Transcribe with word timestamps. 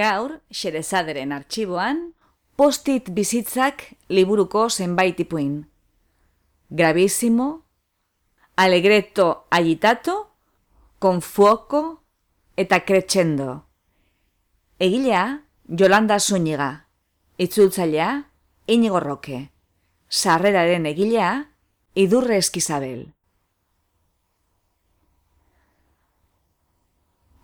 Gaur, 0.00 0.40
xerezaderen 0.48 1.32
arxiboan, 1.36 1.98
postit 2.56 3.10
bizitzak 3.12 3.84
liburuko 4.08 4.68
zenbait 4.70 5.20
ipuin. 5.20 5.66
Gravísimo, 6.70 7.66
alegreto 8.56 9.46
agitato, 9.50 10.36
con 10.98 11.20
fuoco 11.20 12.04
eta 12.56 12.84
crescendo. 12.84 13.66
Egilea, 14.78 15.46
Jolanda 15.68 16.18
Zuniga, 16.20 16.88
itzultzailea, 17.36 18.32
Inigo 18.66 19.00
Roque. 19.00 19.50
Sarreraren 20.08 20.86
egilea, 20.86 21.54
Idurre 21.94 22.36
Eskizabel. 22.36 23.14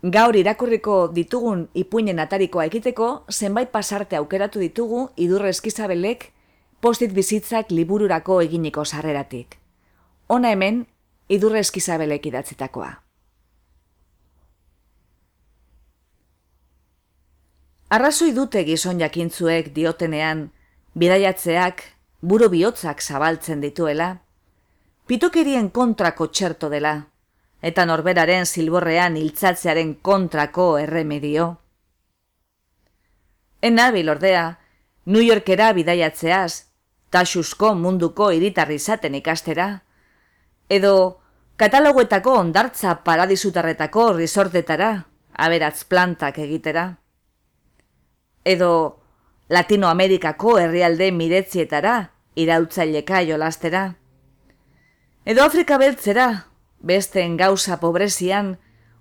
Gaur 0.02 0.36
irakurriko 0.36 1.08
ditugun 1.14 1.68
ipuinen 1.74 2.18
atarikoa 2.20 2.66
ekiteko, 2.68 3.24
zenbait 3.30 3.70
pasarte 3.72 4.16
aukeratu 4.16 4.60
ditugu 4.60 5.08
idurre 5.16 5.48
eskizabelek 5.48 6.32
postit 6.80 7.14
bizitzak 7.16 7.72
libururako 7.72 8.42
eginiko 8.42 8.84
sarreratik. 8.84 9.56
Hona 10.28 10.52
hemen, 10.52 10.84
idurre 11.28 11.62
eskizabelek 11.64 12.26
idatzitakoa. 12.26 12.92
Arrazoi 17.88 18.32
dute 18.34 18.64
gizon 18.66 19.00
jakintzuek 19.00 19.72
diotenean, 19.74 20.50
bidaiatzeak, 20.94 21.82
buru 22.20 22.48
bihotzak 22.50 23.00
zabaltzen 23.00 23.60
dituela, 23.62 24.18
pitokerien 25.06 25.70
kontrako 25.70 26.26
txerto 26.26 26.68
dela, 26.68 26.96
eta 27.66 27.82
norberaren 27.88 28.46
silborrean 28.46 29.16
hiltzatzearen 29.18 29.96
kontrako 30.06 30.76
erremedio. 30.78 31.48
Enabil 33.66 34.08
ordea, 34.12 34.44
New 35.06 35.24
Yorkera 35.24 35.72
bidaiatzeaz, 35.74 36.66
taxusko 37.10 37.72
munduko 37.74 38.30
iritarri 38.36 38.78
izaten 38.78 39.18
ikastera, 39.18 39.66
edo 40.70 40.94
kataloguetako 41.58 42.38
ondartza 42.44 43.00
paradisutarretako 43.02 44.12
risortetara, 44.20 44.92
aberatz 45.34 45.82
plantak 45.90 46.38
egitera, 46.46 46.86
edo 48.44 48.72
Latinoamerikako 49.50 50.58
herrialde 50.58 51.10
miretzietara, 51.12 51.96
irautzaileka 52.36 53.22
jolastera, 53.26 53.88
edo 55.24 55.42
Afrika 55.42 55.78
beltzera, 55.82 56.28
besteen 56.80 57.36
gauza 57.36 57.78
pobrezian, 57.80 58.56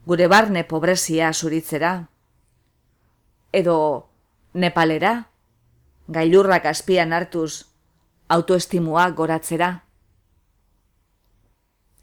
gure 0.06 0.28
barne 0.28 0.64
pobrezia 0.64 1.32
zuritzera. 1.34 2.10
Edo 3.52 4.10
Nepalera, 4.54 5.30
gailurrak 6.08 6.66
azpian 6.66 7.14
hartuz, 7.14 7.66
autoestimua 8.30 9.10
goratzera. 9.12 9.84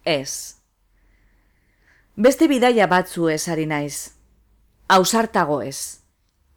Ez. 0.04 0.56
Beste 2.16 2.48
bidaia 2.48 2.86
batzu 2.86 3.28
ez 3.32 3.48
ari 3.48 3.66
naiz. 3.66 4.12
Ausartago 4.88 5.62
ez. 5.62 6.02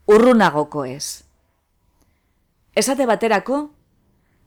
Urrunagoko 0.06 0.84
ez. 0.86 1.24
Esate 2.76 3.06
baterako, 3.08 3.70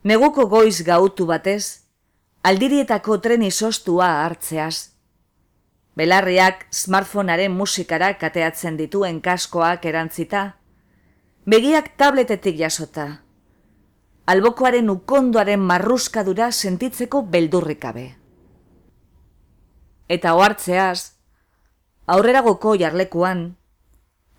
neguko 0.05 0.47
goiz 0.53 0.83
gautu 0.85 1.27
batez, 1.27 1.88
aldirietako 2.49 3.19
tren 3.21 3.43
izostua 3.45 4.07
hartzeaz. 4.23 4.95
Belarriak 6.01 6.63
smartphonearen 6.73 7.53
musikara 7.53 8.15
kateatzen 8.21 8.79
dituen 8.79 9.19
kaskoak 9.21 9.85
erantzita, 9.91 10.45
begiak 11.45 11.91
tabletetik 12.01 12.57
jasota, 12.63 13.07
albokoaren 14.33 14.89
ukondoaren 14.95 15.61
marruskadura 15.61 16.49
sentitzeko 16.53 17.23
beldurrikabe. 17.37 18.07
Eta 20.09 20.35
ohartzeaz, 20.41 21.13
aurreragoko 22.07 22.77
jarlekuan, 22.81 23.47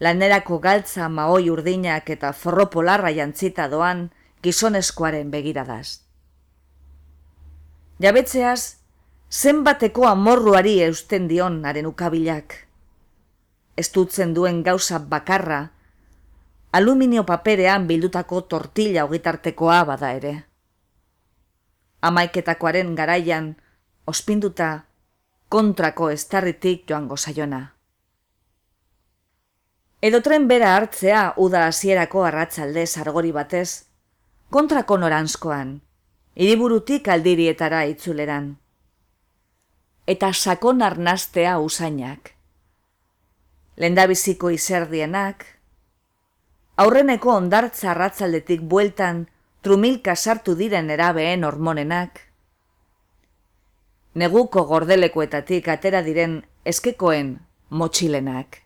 lanerako 0.01 0.61
galtza 0.65 1.13
maoi 1.13 1.49
urdinak 1.53 2.09
eta 2.09 2.33
forro 2.33 2.71
polarra 2.73 3.13
jantzita 3.13 3.69
doan 3.69 4.07
gizoneskoaren 4.41 5.29
begiradaz. 5.29 6.08
Jabetzeaz, 7.99 8.79
zenbateko 9.27 10.05
amorruari 10.07 10.77
eusten 10.85 11.25
dion 11.27 11.57
haren 11.67 11.87
ukabilak. 11.89 12.53
Ez 13.75 13.89
dutzen 13.91 14.31
duen 14.37 14.61
gauza 14.63 15.01
bakarra, 15.13 15.57
aluminio 16.71 17.25
paperean 17.27 17.87
bildutako 17.89 18.39
tortilla 18.53 19.03
hogitartekoa 19.03 19.81
bada 19.89 20.13
ere. 20.15 20.31
Amaiketakoaren 21.99 22.95
garaian, 22.95 23.51
ospinduta, 24.07 24.69
kontrako 25.49 26.09
estarritik 26.15 26.87
joango 26.87 27.17
zaiona. 27.17 27.61
Edo 29.99 30.23
tren 30.23 30.47
bera 30.47 30.71
hartzea 30.77 31.33
uda 31.35 31.67
hasierako 31.67 32.23
arratzalde 32.23 32.87
sargori 32.87 33.35
batez, 33.35 33.83
kontrako 34.49 35.01
noranzkoan, 35.03 35.81
hiriburutik 36.39 37.07
aldirietara 37.11 37.81
itzuleran. 37.91 38.53
Eta 40.07 40.31
sakon 40.33 40.81
arnastea 40.81 41.57
usainak. 41.59 42.31
Lendabiziko 43.75 44.49
izerdienak, 44.55 45.43
aurreneko 46.79 47.33
ondartza 47.35 47.91
arratzaldetik 47.91 48.63
bueltan 48.71 49.25
trumilka 49.61 50.15
sartu 50.15 50.55
diren 50.55 50.89
erabeen 50.95 51.43
hormonenak, 51.43 52.23
neguko 54.15 54.63
gordelekoetatik 54.71 55.67
atera 55.67 56.01
diren 56.07 56.39
eskekoen 56.65 57.35
motxilenak. 57.69 58.61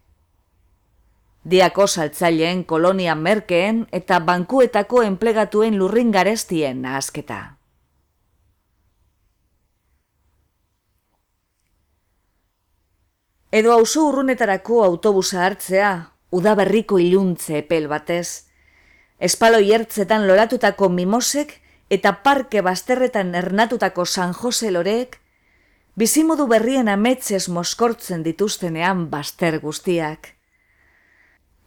Diako 1.43 1.87
saltzaileen 1.87 2.63
kolonia 2.63 3.15
merkeen 3.15 3.83
eta 3.91 4.21
bankuetako 4.21 5.03
enplegatuen 5.09 5.77
lurrin 5.81 6.13
garestien 6.13 6.81
nahazketa. 6.81 7.52
Edo 13.53 13.71
auzo 13.71 14.07
urrunetarako 14.09 14.79
autobusa 14.83 15.43
hartzea, 15.45 15.89
udaberriko 16.33 16.97
iluntze 16.97 17.59
epel 17.59 17.83
batez, 17.91 18.49
espalo 19.21 19.59
jertzetan 19.61 20.25
loratutako 20.25 20.89
mimosek 20.89 21.59
eta 21.93 22.15
parke 22.25 22.63
bazterretan 22.65 23.35
ernatutako 23.37 24.07
San 24.09 24.33
Jose 24.33 24.71
lorek, 24.73 25.19
bizimodu 25.93 26.47
berrien 26.49 26.89
ametzez 26.89 27.43
moskortzen 27.59 28.25
dituztenean 28.25 29.05
baster 29.13 29.59
guztiak. 29.61 30.33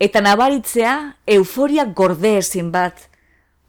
Eta 0.02 0.26
nabaritzea 0.26 0.96
euforia 1.38 1.86
gorde 2.02 2.36
ezin 2.42 2.74
bat, 2.74 2.98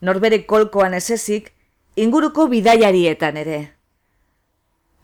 norbere 0.02 0.42
kolkoan 0.50 0.98
ezezik, 0.98 1.54
inguruko 1.96 2.50
bidaiarietan 2.50 3.38
ere. 3.46 3.64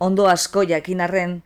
Ondo 0.01 0.25
asko 0.27 0.66
jakinarren, 0.66 1.44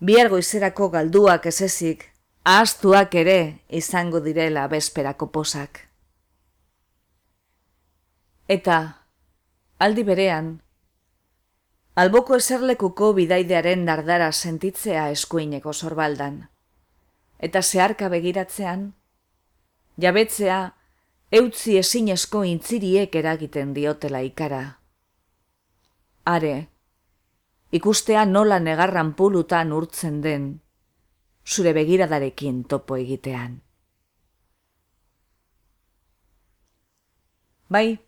bihar 0.00 0.28
goizerako 0.28 0.90
galduak 0.90 1.46
ezezik, 1.46 2.04
ahaztuak 2.44 3.14
ere 3.14 3.38
izango 3.68 4.20
direla 4.20 4.66
bezperako 4.68 5.30
posak. 5.32 5.80
Eta, 8.48 8.76
aldi 9.78 10.04
berean, 10.06 10.60
alboko 11.96 12.36
eserlekuko 12.36 13.12
bidaidearen 13.16 13.84
nardara 13.84 14.30
sentitzea 14.32 15.10
eskuineko 15.10 15.72
sorbaldan. 15.72 16.46
eta 17.38 17.60
zeharka 17.60 18.08
begiratzean, 18.08 18.94
jabetzea 20.00 20.72
eutzi 21.30 21.76
ezinezko 21.76 22.44
intziriek 22.48 23.14
eragiten 23.14 23.74
diotela 23.74 24.22
ikara. 24.24 24.78
Are, 26.24 26.68
ikustea 27.72 28.24
nola 28.24 28.58
negarran 28.58 29.14
pulutan 29.14 29.72
urtzen 29.72 30.20
den, 30.22 30.60
zure 31.46 31.72
begiradarekin 31.72 32.64
topo 32.64 32.96
egitean. 32.96 33.60
Bai, 37.68 37.98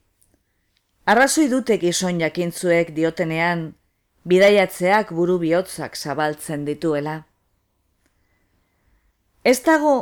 arrazoi 1.05 1.49
dute 1.51 1.79
gizon 1.83 2.21
jakintzuek 2.23 2.95
diotenean, 2.95 3.73
bidaiatzeak 4.29 5.11
buru 5.17 5.39
bihotzak 5.43 5.97
zabaltzen 5.97 6.65
dituela. 6.69 7.25
Ez 9.43 9.59
dago 9.67 9.95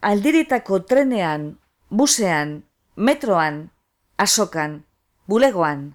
aldiritako 0.00 0.82
trenean, 0.90 1.58
busean, 1.88 2.64
metroan, 2.96 3.70
asokan, 4.18 4.82
bulegoan, 5.26 5.94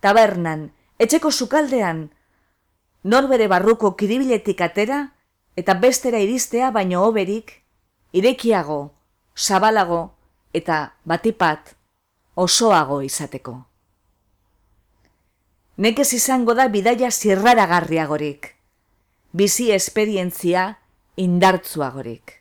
tabernan, 0.00 0.68
etxeko 0.98 1.30
sukaldean, 1.32 2.10
norbere 3.04 3.48
barruko 3.48 3.94
kiribiletik 3.96 4.60
atera 4.64 5.00
eta 5.56 5.74
bestera 5.78 6.18
iristea 6.18 6.70
baino 6.74 7.04
oberik, 7.04 7.60
irekiago, 8.12 8.94
zabalago 9.36 10.14
eta 10.54 10.94
batipat 11.04 11.74
osoago 12.34 13.00
izateko. 13.02 13.54
Nekez 15.76 16.12
izango 16.14 16.54
da 16.54 16.68
bidaia 16.70 17.10
zirraragarriagorik, 17.10 18.54
bizi 19.32 19.70
esperientzia 19.74 20.78
indartzuagorik. 21.16 22.40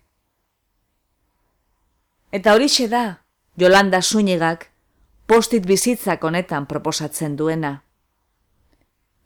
Eta 2.34 2.54
hori 2.54 2.68
da, 2.90 3.22
Jolanda 3.58 4.02
Zunigak, 4.02 4.70
postit 5.28 5.66
bizitzak 5.66 6.24
honetan 6.24 6.66
proposatzen 6.66 7.36
duena. 7.36 7.84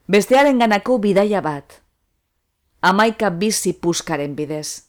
Bestearen 0.08 0.56
ganako 0.56 1.02
bidaia 1.04 1.42
bat, 1.44 1.82
amaika 2.80 3.28
bizi 3.28 3.74
puskaren 3.76 4.38
bidez. 4.38 4.88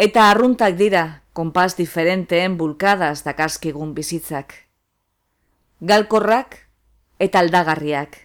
Eta 0.00 0.30
arruntak 0.30 0.78
dira, 0.78 1.02
konpaz 1.36 1.76
diferenteen 1.76 2.56
bulkadaz 2.56 3.20
dakaskigun 3.26 3.92
bizitzak. 3.92 4.54
Galkorrak 5.84 6.56
eta 7.20 7.44
aldagarriak. 7.44 8.16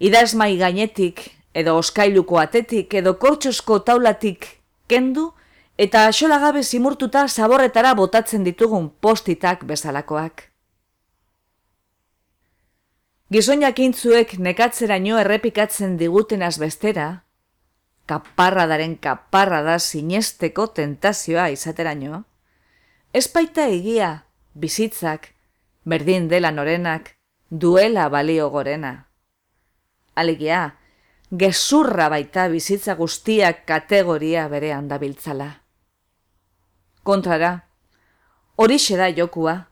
Idazmai 0.00 0.56
gainetik 0.56 1.26
edo 1.52 1.76
oskailuko 1.76 2.40
atetik 2.40 2.94
edo 2.94 3.18
kortxosko 3.20 3.82
taulatik 3.84 4.54
kendu 4.88 5.34
eta 5.76 6.08
gabe 6.16 6.62
zimurtuta 6.62 7.28
zaborretara 7.28 7.92
botatzen 7.92 8.42
ditugun 8.42 8.88
postitak 8.88 9.66
bezalakoak. 9.66 10.48
Gizoinak 13.28 13.76
intzuek 13.84 14.38
nekatzeraino 14.40 15.18
errepikatzen 15.20 15.98
diguten 16.00 16.40
azbestera, 16.40 17.08
kaparra 18.08 18.62
daren 18.70 18.94
kaparra 18.96 19.58
da 19.66 19.74
sinesteko 19.76 20.70
tentazioa 20.72 21.50
izateraino, 21.52 22.22
ez 23.12 23.26
baita 23.34 23.66
egia 23.68 24.08
bizitzak, 24.54 25.26
berdin 25.84 26.30
dela 26.30 26.48
norenak, 26.56 27.10
duela 27.50 28.06
balio 28.08 28.46
gorena. 28.48 28.92
Alegia, 30.16 30.62
gezurra 31.30 32.06
baita 32.08 32.46
bizitza 32.48 32.94
guztiak 32.96 33.66
kategoria 33.68 34.46
berean 34.48 34.88
dabiltzala. 34.88 35.50
Kontrara, 37.04 37.52
hori 38.56 38.78
da 38.96 39.10
jokua. 39.12 39.68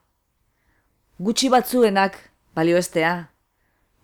Gutxi 1.19 1.49
batzuenak 1.49 2.21
balioestea, 2.55 3.33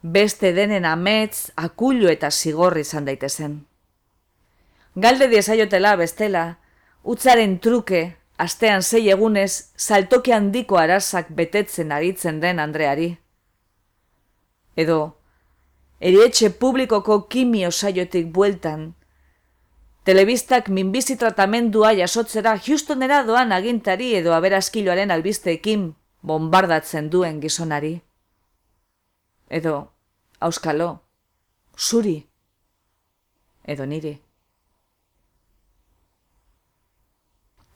beste 0.02 0.52
denen 0.52 0.84
amets, 0.84 1.52
akullu 1.56 2.10
eta 2.10 2.30
zigorri 2.30 2.82
izan 2.82 3.06
daitezen. 3.06 3.60
Galde 4.94 5.28
diezaiotela 5.30 5.94
bestela, 5.96 6.58
utzaren 7.02 7.58
truke, 7.62 8.02
astean 8.36 8.82
zei 8.82 9.08
egunez, 9.10 9.72
saltoke 9.76 10.34
handiko 10.34 10.76
arazak 10.76 11.30
betetzen 11.30 11.92
aritzen 11.92 12.40
den 12.40 12.58
Andreari. 12.60 13.16
Edo, 14.76 15.16
erietxe 16.00 16.50
publikoko 16.50 17.22
kimio 17.28 17.70
saiotik 17.70 18.26
bueltan, 18.34 18.92
telebistak 20.04 20.68
minbizi 20.68 21.16
tratamendua 21.16 21.92
jasotzera 21.94 22.56
Houstonera 22.58 23.22
doan 23.22 23.52
agintari 23.52 24.14
edo 24.18 24.34
aberazkiloaren 24.34 25.10
albisteekin 25.14 25.92
bombardatzen 26.22 27.10
duen 27.10 27.40
gizonari. 27.40 28.00
Edo, 29.52 29.92
auskalo, 30.40 31.02
zuri, 31.76 32.14
edo 33.68 33.84
niri. 33.86 34.14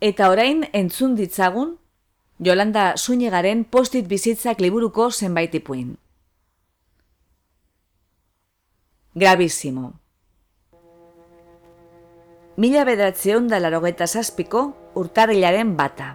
Eta 0.00 0.31
orain 0.32 0.64
entzun 0.73 1.19
ditzagun, 1.20 1.76
Jolanda 2.40 2.87
Zuñegaren 2.96 3.64
postit 3.64 4.08
bizitzak 4.08 4.61
liburuko 4.64 5.11
zenbait 5.11 5.55
ipuin. 5.61 5.94
Gravísimo. 9.14 9.93
Mila 12.56 12.88
bedatzeon 12.88 13.49
da 13.52 13.61
larogeta 13.61 14.08
zazpiko 14.08 14.67
urtarrilaren 14.96 15.76
bata. 15.76 16.14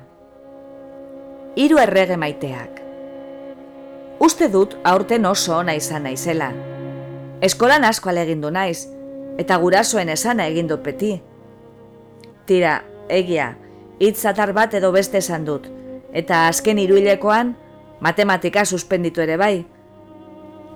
Hiru 1.54 1.82
errege 1.82 2.18
maiteak. 2.18 2.81
Uste 4.22 4.52
dut 4.54 4.76
aurten 4.86 5.26
oso 5.26 5.56
ona 5.58 5.74
izan 5.74 6.04
naizela. 6.06 6.52
Eskolan 7.42 7.88
asko 7.88 8.12
alegindu 8.12 8.52
naiz, 8.54 8.86
eta 9.42 9.56
gurasoen 9.58 10.12
esana 10.14 10.46
egindu 10.52 10.76
peti. 10.86 11.16
Tira, 12.46 12.76
egia, 13.10 13.56
hitzatar 13.98 14.52
bat 14.54 14.76
edo 14.78 14.92
beste 14.94 15.18
esan 15.18 15.48
dut, 15.48 15.66
eta 16.14 16.44
azken 16.52 16.78
hiruilekoan 16.78 17.56
matematika 18.06 18.62
suspenditu 18.66 19.24
ere 19.26 19.38
bai. 19.42 19.56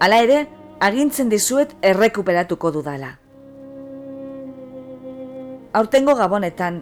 Hala 0.01 0.17
ere, 0.25 0.39
agintzen 0.81 1.29
dizuet 1.29 1.75
errekuperatuko 1.85 2.71
dudala. 2.79 3.11
Aurtengo 5.75 6.15
gabonetan, 6.17 6.81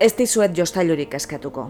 ez 0.00 0.10
dizuet 0.18 0.58
jostailurik 0.58 1.14
eskatuko. 1.14 1.68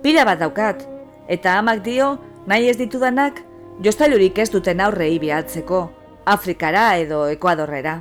Pila 0.00 0.24
bat 0.24 0.40
daukat, 0.40 0.86
eta 1.28 1.58
amak 1.58 1.84
dio, 1.84 2.14
nahi 2.46 2.68
ez 2.70 2.78
ditudanak, 2.78 3.42
jostailurik 3.82 4.38
ez 4.38 4.50
duten 4.50 4.80
aurrei 4.80 5.18
bihatzeko, 5.18 5.80
Afrikara 6.26 6.96
edo 6.98 7.26
Ekuadorrera. 7.30 8.00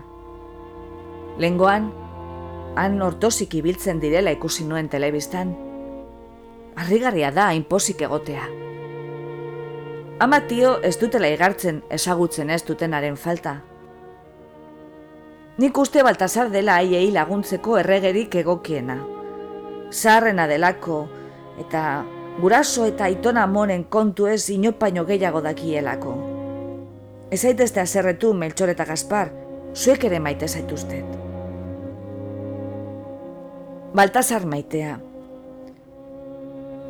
Lengoan, 1.37 1.91
han 2.75 3.01
ortozik 3.01 3.53
ibiltzen 3.59 3.99
direla 3.99 4.33
ikusi 4.35 4.65
nuen 4.67 4.89
telebistan. 4.89 5.53
Arrigarria 6.75 7.31
da 7.31 7.51
inpozik 7.55 8.01
egotea. 8.07 8.47
Ama 10.19 10.41
tio 10.47 10.77
ez 10.83 10.95
dutela 10.99 11.27
igartzen 11.31 11.81
ezagutzen 11.91 12.49
ez 12.49 12.61
dutenaren 12.67 13.17
falta. 13.19 13.57
Nik 15.59 15.77
uste 15.77 16.03
baltasar 16.03 16.49
dela 16.51 16.79
aiei 16.81 17.11
laguntzeko 17.15 17.77
erregerik 17.79 18.35
egokiena. 18.41 18.97
Zarrena 19.91 20.47
delako 20.51 21.05
eta 21.59 21.83
guraso 22.39 22.85
eta 22.85 23.07
itona 23.07 23.45
monen 23.47 23.83
kontu 23.83 24.27
ez 24.27 24.49
inopaino 24.49 25.05
gehiago 25.05 25.41
dakielako. 25.41 26.15
Ez 27.31 27.43
aitezte 27.45 27.79
azerretu 27.81 28.33
Meltxor 28.33 28.73
eta 28.73 28.85
Gaspar, 28.85 29.31
zuek 29.73 30.03
ere 30.03 30.19
maite 30.19 30.47
zaituztet. 30.47 31.05
Baltasar 33.95 34.45
maitea. 34.45 34.97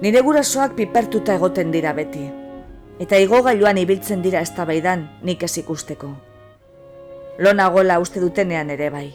Nire 0.02 0.22
gurasoak 0.26 0.74
pipertuta 0.76 1.36
egoten 1.38 1.72
dira 1.72 1.94
beti, 1.94 2.26
eta 3.00 3.20
igogailuan 3.22 3.78
ibiltzen 3.78 4.26
dira 4.26 4.42
eztabaidan 4.42 5.06
nik 5.24 5.44
ez 5.44 5.54
ikusteko. 5.62 6.10
Lona 7.40 7.70
gola 7.70 8.00
uste 8.00 8.20
dutenean 8.24 8.70
ere 8.74 8.90
bai. 8.90 9.08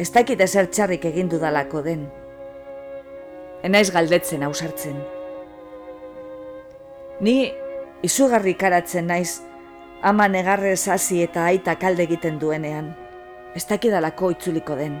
Ez 0.00 0.08
dakit 0.10 0.40
ezer 0.40 0.70
txarrik 0.72 1.04
egin 1.04 1.28
dudalako 1.28 1.82
den. 1.84 2.08
Enaiz 3.62 3.90
galdetzen 3.94 4.42
ausartzen. 4.42 4.98
Ni 7.20 7.52
izugarri 8.02 8.56
karatzen 8.58 9.06
naiz 9.06 9.40
ama 10.02 10.26
negarrez 10.28 10.88
hasi 10.88 11.22
eta 11.22 11.46
aita 11.46 11.78
kalde 11.78 12.08
egiten 12.08 12.40
duenean. 12.42 12.92
Ez 13.54 13.66
dakidalako 13.68 14.32
itzuliko 14.34 14.74
den 14.74 15.00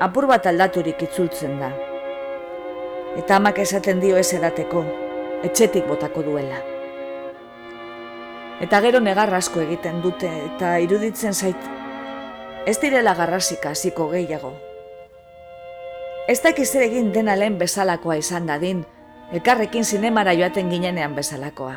apur 0.00 0.26
bat 0.26 0.46
aldaturik 0.46 1.02
itzultzen 1.06 1.58
da. 1.60 1.70
Eta 3.18 3.38
amak 3.38 3.60
esaten 3.62 4.00
dio 4.02 4.18
ez 4.18 4.30
edateko, 4.34 4.82
etxetik 5.46 5.86
botako 5.86 6.24
duela. 6.26 6.58
Eta 8.64 8.80
gero 8.82 9.00
negar 9.02 9.32
asko 9.34 9.62
egiten 9.62 10.02
dute 10.02 10.30
eta 10.50 10.76
iruditzen 10.82 11.34
zait 11.34 11.70
ez 12.66 12.78
direla 12.80 13.14
garrasika 13.14 13.74
hasiko 13.74 14.08
gehiago. 14.10 14.54
Ez 16.24 16.40
dakiz 16.40 16.70
ere 16.72 16.86
egin 16.88 17.10
dena 17.12 17.34
lehen 17.36 17.58
bezalakoa 17.60 18.14
izan 18.16 18.46
dadin, 18.48 18.78
elkarrekin 19.36 19.84
zinemara 19.84 20.32
joaten 20.32 20.70
ginenean 20.72 21.12
bezalakoa. 21.12 21.74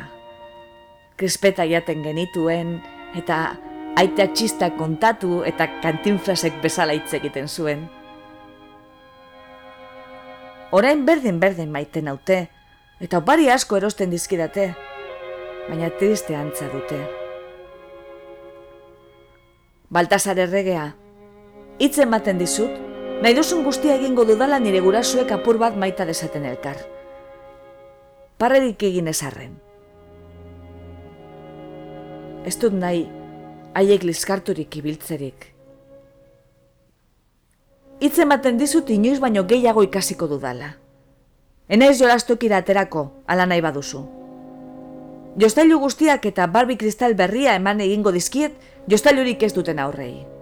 Krispeta 1.20 1.66
jaten 1.68 2.00
genituen, 2.00 2.78
eta 3.18 3.58
aita 4.00 4.28
txista 4.32 4.70
kontatu 4.78 5.42
eta 5.44 5.66
kantinflasek 5.82 6.62
bezala 6.64 6.96
hitz 6.96 7.12
egiten 7.20 7.48
zuen. 7.48 7.84
Orain 10.72 11.04
berdin-berdin 11.04 11.68
maiten 11.68 12.08
naute, 12.08 12.46
eta 13.04 13.20
opari 13.20 13.52
asko 13.52 13.76
erosten 13.76 14.08
dizkidate, 14.10 14.70
baina 15.68 15.92
triste 16.00 16.36
antza 16.36 16.72
dute. 16.72 17.04
Baltasar 19.92 20.40
erregea, 20.40 20.94
hitz 21.80 21.98
ematen 22.00 22.40
dizut, 22.40 22.87
nahi 23.22 23.34
duzun 23.34 23.64
guztia 23.66 23.96
egingo 23.98 24.24
dudala 24.24 24.60
nire 24.62 24.80
gurasuek 24.80 25.32
apur 25.34 25.58
bat 25.58 25.76
maita 25.76 26.06
desaten 26.06 26.44
elkar. 26.46 26.76
Parrerik 28.38 28.82
egin 28.86 29.10
ezarren. 29.10 29.56
Ez 32.46 32.54
dut 32.62 32.76
nahi, 32.78 33.02
haiek 33.74 34.06
liskarturik 34.06 34.76
ibiltzerik. 34.78 35.48
Hitz 37.98 38.14
ematen 38.22 38.60
dizut 38.60 38.90
inoiz 38.94 39.18
baino 39.18 39.42
gehiago 39.50 39.82
ikasiko 39.82 40.30
dudala. 40.30 40.76
Enaiz 41.68 41.98
jolastokira 41.98 42.62
aterako, 42.62 43.08
ala 43.26 43.44
nahi 43.50 43.60
baduzu. 43.60 44.04
Jostailu 45.38 45.82
guztiak 45.82 46.24
eta 46.30 46.46
barbi 46.46 46.78
kristal 46.78 47.18
berria 47.18 47.58
eman 47.58 47.82
egingo 47.82 48.14
dizkiet, 48.14 48.54
jostailurik 48.86 49.42
ez 49.42 49.52
duten 49.54 49.82
aurrei. 49.82 50.37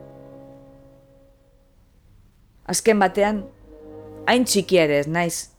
Azken 2.67 2.99
batean, 2.99 3.45
hain 4.27 4.45
txiki 4.45 4.81
ere 4.83 4.99
ez 4.99 5.07
naiz, 5.07 5.53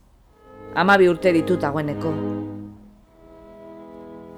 amabi 0.76 1.08
urte 1.08 1.32
ditut 1.32 1.64
agueneko. 1.64 2.12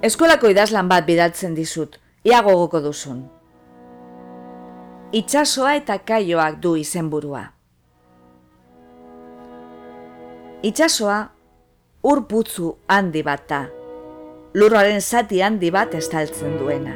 Eskolako 0.06 0.52
idazlan 0.52 0.88
bat 0.88 1.04
bidaltzen 1.08 1.56
dizut, 1.56 1.98
ia 2.24 2.38
gogoko 2.46 2.78
duzun. 2.84 3.24
Itxasoa 5.10 5.74
eta 5.80 5.96
kaioak 6.06 6.60
du 6.62 6.76
izenburua. 6.78 7.42
Itxasoa 10.62 11.18
ur 12.06 12.22
putzu 12.30 12.76
handi 12.86 13.24
bat 13.26 13.42
da. 13.50 13.64
Lurroaren 14.54 15.02
zati 15.02 15.42
handi 15.42 15.72
bat 15.74 15.96
estaltzen 15.98 16.54
duena. 16.60 16.94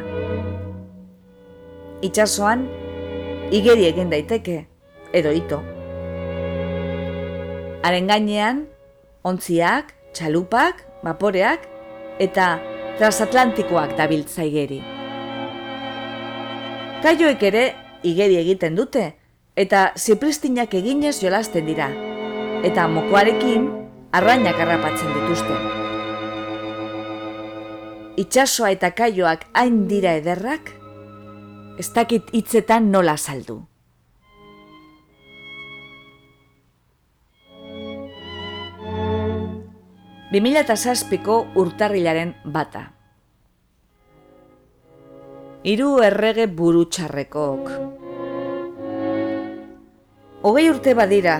Itxasoan, 2.06 2.62
igeri 3.50 3.88
egin 3.90 4.14
daiteke, 4.14 4.56
edo 5.14 5.32
ito. 5.32 5.62
Haren 7.84 8.08
gainean, 8.10 8.64
ontziak, 9.22 9.92
txalupak, 10.16 10.82
vaporeak 11.04 11.68
eta 12.22 12.56
transatlantikoak 12.98 13.96
dabiltza 13.98 14.44
igeri. 14.46 14.80
Kaioek 17.04 17.42
ere 17.44 17.64
igeri 18.06 18.38
egiten 18.40 18.78
dute, 18.78 19.10
eta 19.56 19.92
zipristinak 19.96 20.74
eginez 20.74 21.18
jolasten 21.20 21.66
dira, 21.68 21.90
eta 22.66 22.86
mokoarekin 22.88 23.68
arrainak 24.16 24.58
harrapatzen 24.58 25.12
dituzte. 25.18 25.58
Itxasoa 28.24 28.70
eta 28.74 28.92
kaioak 28.94 29.46
hain 29.58 29.84
dira 29.90 30.14
ederrak, 30.20 30.72
ez 31.78 31.90
dakit 31.92 32.30
hitzetan 32.32 32.90
nola 32.94 33.16
saldu. 33.18 33.60
Bimila 40.34 40.64
eta 40.64 40.74
zazpiko 40.74 41.34
urtarrilaren 41.62 42.32
bata. 42.50 42.80
Hiru 45.62 45.90
errege 46.02 46.48
burutxarrekok. 46.60 47.70
Hogei 50.42 50.64
urte 50.72 50.96
badira, 50.98 51.36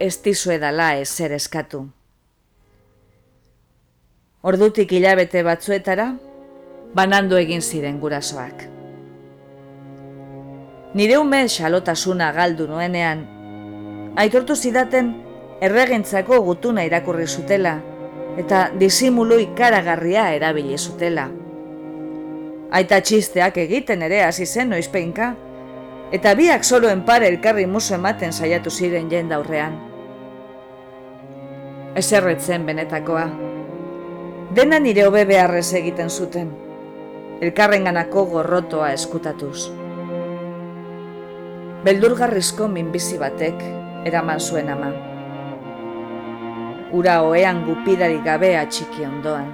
ez 0.00 0.16
dizu 0.24 0.54
edala 0.56 0.88
ezer 1.02 1.36
eskatu. 1.36 1.82
Ordutik 4.48 4.96
hilabete 4.96 5.44
batzuetara, 5.44 6.08
banandu 6.96 7.36
egin 7.36 7.60
ziren 7.60 8.00
gurasoak. 8.00 8.64
Nire 10.96 11.20
ume 11.20 11.44
xalotasuna 11.52 12.32
galdu 12.32 12.72
nuenean, 12.72 13.28
aitortu 14.16 14.56
zidaten 14.56 15.18
erregentzako 15.60 16.40
gutuna 16.48 16.88
irakurri 16.88 17.28
zutela 17.28 17.82
eta 18.40 18.70
disimulu 18.80 19.38
ikaragarria 19.42 20.30
erabili 20.36 20.78
zutela. 20.78 21.28
Aita 22.72 23.00
txisteak 23.00 23.58
egiten 23.66 24.02
ere 24.02 24.22
hasi 24.24 24.46
zen 24.46 24.72
noizpeinka, 24.72 25.34
eta 26.12 26.34
biak 26.34 26.64
soloen 26.64 27.04
pare 27.04 27.28
elkarri 27.28 27.66
muso 27.66 27.94
ematen 27.94 28.32
saiatu 28.32 28.70
ziren 28.70 29.10
jenda 29.10 29.36
aurrean 29.36 29.80
eserretzen 31.96 32.66
benetakoa. 32.66 33.26
Dena 34.56 34.78
nire 34.80 35.04
hobe 35.08 35.24
beharrez 35.28 35.68
egiten 35.80 36.10
zuten, 36.10 36.50
elkarrenganako 37.44 38.26
gorrotoa 38.32 38.92
eskutatuz. 38.96 39.68
Beldurgarrizko 41.84 42.68
minbizi 42.68 43.18
batek 43.20 43.64
eraman 44.08 44.40
zuen 44.40 44.70
ama. 44.72 44.92
Ura 46.92 47.22
oean 47.24 47.62
gupidari 47.64 48.18
gabe 48.20 48.50
atxiki 48.60 49.06
ondoan. 49.08 49.46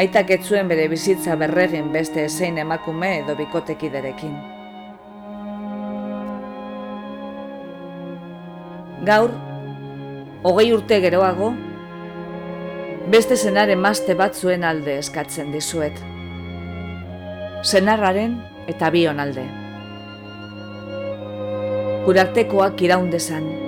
Aitak 0.00 0.30
etzuen 0.38 0.70
bere 0.70 0.86
bizitza 0.88 1.34
berregin 1.36 1.90
beste 1.92 2.24
ezein 2.24 2.56
emakume 2.62 3.10
edo 3.18 3.34
bikotekiderekin. 3.36 4.32
Gaur, 9.10 9.36
hogei 10.48 10.72
urte 10.72 11.02
geroago, 11.04 11.52
beste 13.12 13.36
zenare 13.36 13.76
mazte 13.76 14.16
bat 14.16 14.32
zuen 14.32 14.64
alde 14.64 14.96
eskatzen 15.02 15.52
dizuet. 15.52 16.00
Zenarraren 17.68 18.40
eta 18.70 18.88
bion 18.96 19.20
alde. 19.20 19.44
Kurartekoak 22.08 22.80
iraundezan, 22.88 23.67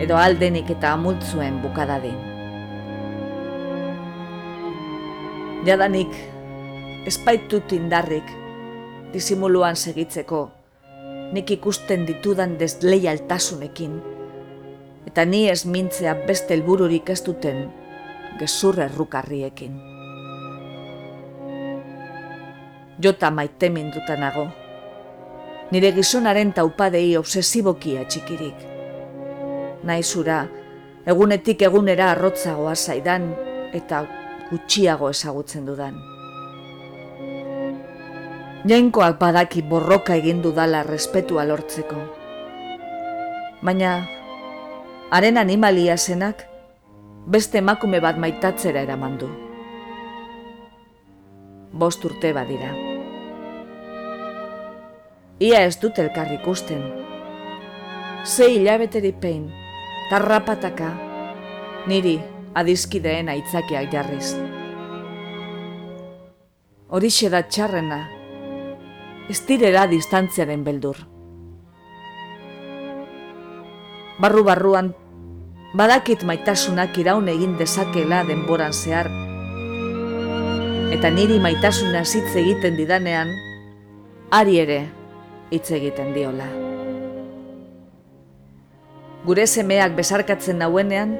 edo 0.00 0.16
aldenik 0.16 0.70
eta 0.70 0.92
amultzuen 0.96 1.60
bukadadin. 1.62 2.16
Jadanik, 5.66 6.14
espaitut 7.06 7.72
indarrik, 7.76 8.26
disimuluan 9.12 9.76
segitzeko, 9.76 10.48
nik 11.32 11.50
ikusten 11.50 12.06
ditudan 12.08 12.56
desleialtasunekin, 12.58 14.00
eta 15.06 15.24
ni 15.24 15.44
ez 15.50 15.64
mintzea 15.66 16.16
beste 16.26 16.56
helbururik 16.56 17.10
ez 17.10 17.20
duten 17.22 17.68
gezur 18.40 18.80
errukarriekin. 18.80 19.78
Jota 23.02 23.30
maite 23.30 23.68
nago, 24.18 24.48
nire 25.70 25.92
gizonaren 25.92 26.52
taupadei 26.52 27.16
obsesiboki 27.16 27.98
atxikirik. 27.98 28.71
Naizura, 29.82 30.44
egunetik 31.10 31.62
egunera 31.66 32.12
arrotzagoa 32.12 32.74
zaidan 32.78 33.24
eta 33.74 34.04
gutxiago 34.50 35.08
ezagutzen 35.10 35.66
dudan. 35.66 35.96
Jainkoak 38.68 39.16
badaki 39.18 39.64
borroka 39.66 40.14
egin 40.14 40.42
dudala 40.42 40.84
respetua 40.86 41.42
lortzeko. 41.48 41.98
Baina 43.62 43.94
haren 45.10 45.40
animalia 45.42 45.96
zenak, 45.98 46.44
beste 47.26 47.58
emakume 47.58 47.98
bat 48.04 48.20
maitatzera 48.22 48.84
eraman 48.86 49.16
du. 49.18 49.30
Bost 51.72 52.04
urte 52.06 52.30
badira. 52.36 52.70
Ia 55.42 55.64
ez 55.66 55.74
dut 55.82 55.98
elkar 55.98 56.30
ikusten. 56.30 56.84
Ze 58.22 58.46
hilabeteri 58.52 59.10
pein, 59.18 59.48
tarrapataka, 60.12 60.90
niri 61.88 62.18
adizkideen 62.52 63.30
aitzakiak 63.32 63.86
jarriz. 63.94 64.34
Horixe 66.92 67.30
da 67.32 67.40
txarrena, 67.48 68.00
ez 69.32 69.38
direra 69.48 69.86
distantziaren 69.88 70.66
beldur. 70.66 70.98
Barru-barruan 74.20 74.90
badakit 75.80 76.26
maitasunak 76.28 76.98
iraun 77.00 77.30
egin 77.32 77.54
dezakela 77.56 78.20
denboran 78.28 78.76
zehar. 78.76 79.08
Eta 80.92 81.08
niri 81.08 81.40
maitasuna 81.40 82.04
hitz 82.04 82.34
egiten 82.42 82.76
didanean, 82.76 83.32
ari 84.28 84.60
ere 84.66 84.78
hitz 85.48 85.70
egiten 85.80 86.12
diola. 86.12 86.71
Gure 89.22 89.44
semeak 89.46 89.92
besarkatzen 89.94 90.58
nauenean, 90.58 91.12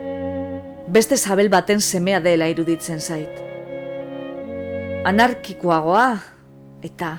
beste 0.90 1.14
zabel 1.14 1.46
baten 1.52 1.78
semea 1.80 2.18
dela 2.18 2.48
iruditzen 2.50 2.98
zait. 2.98 3.30
Anarkikoagoa 5.06 6.08
eta 6.82 7.12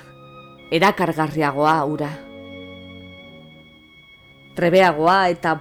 erakargarriagoa 0.75 1.77
ura. 1.87 2.11
Trebeagoa 4.59 5.17
eta 5.31 5.55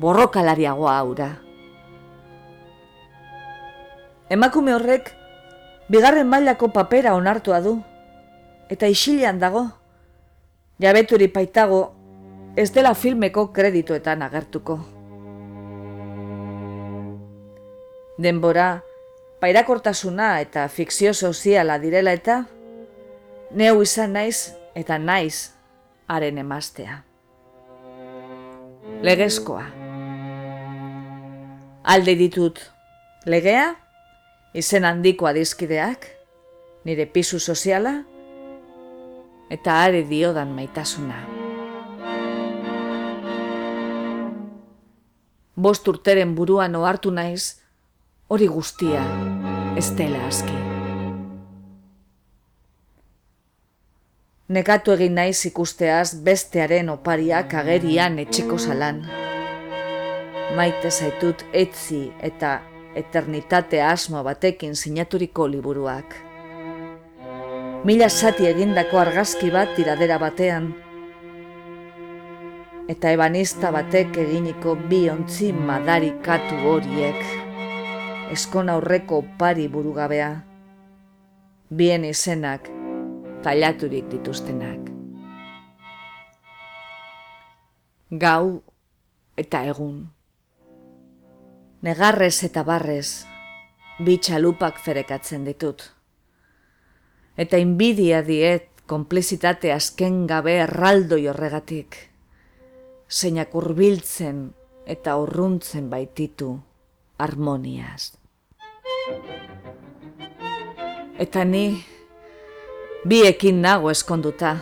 borrokalariagoa 0.00 0.96
ura. 1.04 1.30
Emakume 4.32 4.72
horrek 4.72 5.12
bigarren 5.92 6.32
mailako 6.32 6.72
papera 6.72 7.12
onartua 7.12 7.60
du 7.60 7.76
eta 8.72 8.88
isilean 8.88 9.36
dago. 9.38 9.68
Jabeturi 10.80 11.28
paitago 11.28 12.01
ez 12.56 12.72
dela 12.72 12.94
filmeko 12.94 13.46
kredituetan 13.52 14.22
agertuko. 14.22 14.78
Denbora, 18.22 18.82
pairakortasuna 19.40 20.34
eta 20.44 20.66
fikzio 20.68 21.14
soziala 21.14 21.78
direla 21.80 22.12
eta 22.12 22.42
neu 23.56 23.82
izan 23.82 24.12
naiz 24.12 24.52
eta 24.74 24.98
naiz 24.98 25.52
haren 26.06 26.38
emaztea. 26.38 27.02
Legezkoa. 29.02 29.64
Alde 31.82 32.14
ditut 32.14 32.60
legea 33.26 33.72
izen 34.54 34.84
handiko 34.84 35.26
adizkideak, 35.26 36.06
nire 36.84 37.06
pisu 37.06 37.40
soziala, 37.40 38.02
eta 39.50 39.82
are 39.84 40.04
diodan 40.08 40.52
maitasuna. 40.54 41.41
Bost 45.62 45.86
urteren 45.86 46.32
buruan 46.34 46.74
ohartu 46.74 47.12
naiz, 47.14 47.60
hori 48.26 48.48
guztia, 48.50 49.02
ez 49.78 49.84
dela 49.98 50.24
aski. 50.26 50.56
Nekatu 54.56 54.96
egin 54.96 55.14
naiz 55.20 55.38
ikusteaz 55.46 56.16
bestearen 56.26 56.90
opariak 56.96 57.54
agerian 57.60 58.18
etxeko 58.24 58.58
salan. 58.58 59.04
Maite 60.58 60.90
zaitut 60.90 61.46
etzi 61.62 62.02
eta 62.30 62.56
eternitate 62.98 63.84
asmo 63.86 64.24
batekin 64.26 64.74
sinaturiko 64.76 65.46
liburuak. 65.52 66.16
Mila 67.86 68.10
sati 68.10 68.50
egindako 68.50 68.98
argazki 69.04 69.54
bat 69.54 69.76
tiradera 69.78 70.18
batean, 70.18 70.72
eta 72.88 73.12
ebanista 73.14 73.70
batek 73.70 74.16
eginiko 74.24 74.74
bi 74.88 75.08
ontzi 75.10 75.52
madarikatu 75.52 76.58
horiek, 76.70 77.20
eskon 78.34 78.72
aurreko 78.72 79.22
pari 79.38 79.68
burugabea, 79.68 80.32
bien 81.70 82.04
izenak 82.04 82.70
tailaturik 83.42 84.08
dituztenak. 84.10 84.90
Gau 88.10 88.60
eta 89.36 89.62
egun 89.64 90.02
negarrez 91.82 92.44
eta 92.46 92.62
barrez, 92.62 93.26
bitxalupak 94.06 94.78
ferekatzen 94.78 95.44
ditut. 95.44 95.82
Eta 97.36 97.58
inbidia 97.58 98.22
diet 98.22 98.68
konplizitate 98.86 99.72
azken 99.74 100.26
gabe 100.30 100.60
erraldo 100.62 101.18
horregatik, 101.30 102.11
zeinak 103.12 103.54
urbiltzen 103.54 104.46
eta 104.88 105.16
urruntzen 105.20 105.90
baititu 105.92 106.54
harmoniaz. 107.18 108.12
Eta 111.20 111.44
ni 111.44 111.66
biekin 113.04 113.60
nago 113.62 113.90
eskonduta. 113.92 114.56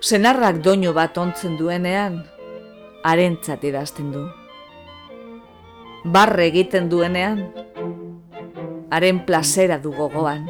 Senarrak 0.00 0.62
doinu 0.64 0.92
bat 0.96 1.18
ontzen 1.18 1.58
duenean, 1.60 2.24
harentzat 3.04 3.64
idazten 3.64 4.10
du 4.12 4.24
barre 6.04 6.44
egiten 6.50 6.90
duenean, 6.92 7.40
haren 8.92 9.22
plazera 9.24 9.78
du 9.80 9.92
gogoan. 9.96 10.44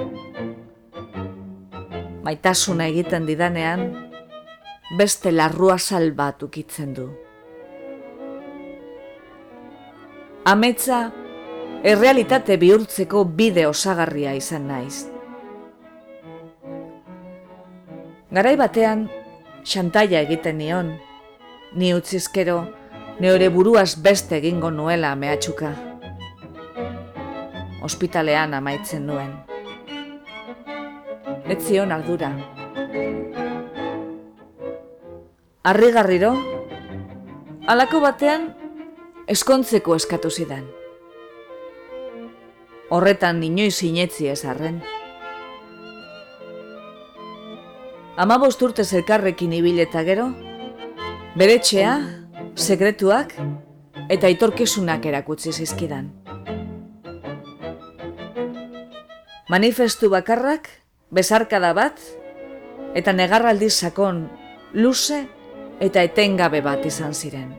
Maitasuna 2.26 2.88
egiten 2.90 3.26
didanean, 3.28 4.03
beste 4.96 5.32
larrua 5.32 5.78
salbat 5.78 6.42
ukitzen 6.42 6.94
du. 6.94 7.08
Ametza, 10.44 10.98
errealitate 11.82 12.56
bihurtzeko 12.60 13.24
bide 13.24 13.66
osagarria 13.66 14.34
izan 14.38 14.68
naiz. 14.68 15.06
Garai 18.34 18.54
batean, 18.60 19.08
xantaia 19.64 20.20
egiten 20.26 20.58
nion, 20.58 20.92
ni 21.74 21.92
utzizkero, 21.94 22.58
neure 23.20 23.48
buruaz 23.48 23.94
beste 24.02 24.38
egingo 24.38 24.70
nuela 24.70 25.14
mehatxuka. 25.16 25.72
Hospitalean 27.84 28.54
amaitzen 28.54 29.06
nuen. 29.06 29.32
Ez 31.44 31.60
zion 31.66 31.92
ardura. 31.92 32.32
Arrigarriro, 35.64 36.34
alako 37.72 38.02
batean 38.04 38.42
eskontzeko 39.32 39.94
eskatu 39.96 40.28
zidan. 40.28 40.66
Horretan 42.92 43.38
inoiz 43.46 43.78
inetzi 43.86 44.26
ez 44.28 44.42
arren. 44.44 44.82
Ama 48.20 48.36
urte 48.44 48.84
zelkarrekin 48.84 49.54
ibileta 49.56 50.02
gero, 50.04 50.26
bere 51.34 51.56
txea, 51.58 51.94
sekretuak 52.54 53.32
eta 54.10 54.28
itorkizunak 54.28 55.06
erakutsi 55.06 55.52
zizkidan. 55.52 56.10
Manifestu 59.48 60.12
bakarrak, 60.12 60.68
bezarkada 61.08 61.72
bat, 61.72 61.96
eta 62.94 63.16
negarraldi 63.16 63.70
sakon, 63.70 64.28
luze 64.74 65.22
eta 65.84 66.02
etengabe 66.02 66.60
bat 66.64 66.84
izan 66.86 67.14
ziren. 67.14 67.52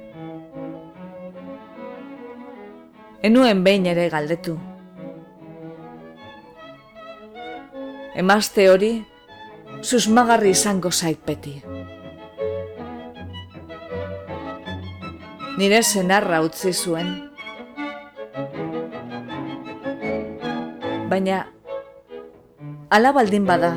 Enuen 3.26 3.64
behin 3.66 3.86
ere 3.90 4.10
galdetu. 4.14 4.58
Emazte 8.16 8.70
hori, 8.72 8.94
susmagarri 9.82 10.54
izango 10.56 10.92
zait 10.92 11.20
beti. 11.26 11.60
nire 15.58 15.82
senarra 15.84 16.42
utzi 16.44 16.74
zuen. 16.74 17.12
Baina, 21.12 21.46
ala 22.90 23.12
baldin 23.16 23.46
bada, 23.48 23.72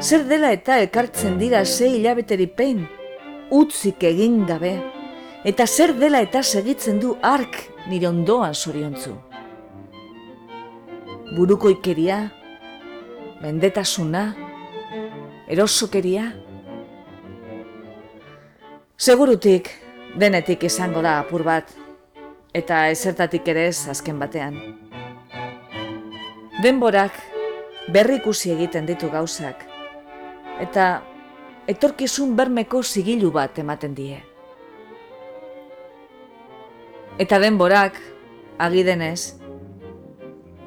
zer 0.00 0.24
dela 0.28 0.52
eta 0.54 0.78
ekartzen 0.84 1.38
dira 1.38 1.64
ze 1.64 1.88
hilabeteri 1.90 2.46
pein, 2.46 2.86
utzik 3.50 4.04
egin 4.06 4.44
gabe, 4.46 4.76
eta 5.44 5.66
zer 5.66 5.94
dela 5.98 6.20
eta 6.22 6.42
segitzen 6.42 7.00
du 7.00 7.16
ark 7.22 7.56
nire 7.88 8.08
ondoan 8.08 8.54
zoriontzu. 8.54 9.14
Buruko 11.36 11.70
ikeria, 11.70 12.20
bendetasuna, 13.42 14.34
erosokeria, 15.48 16.32
Segurutik, 18.98 19.68
denetik 20.18 20.64
izango 20.66 20.98
da 21.06 21.20
apur 21.20 21.44
bat, 21.46 21.68
eta 22.50 22.88
ezertatik 22.90 23.46
ere 23.46 23.68
ez 23.70 23.86
azken 23.92 24.18
batean. 24.18 24.56
Denborak 26.64 27.14
berrikusi 27.94 28.50
egiten 28.56 28.90
ditu 28.90 29.06
gauzak, 29.12 29.67
eta 30.60 31.02
etorkizun 31.68 32.34
bermeko 32.36 32.82
zigilu 32.82 33.30
bat 33.32 33.58
ematen 33.58 33.94
die. 33.94 34.18
Eta 37.18 37.38
denborak, 37.42 37.98
agidenez, 38.58 39.34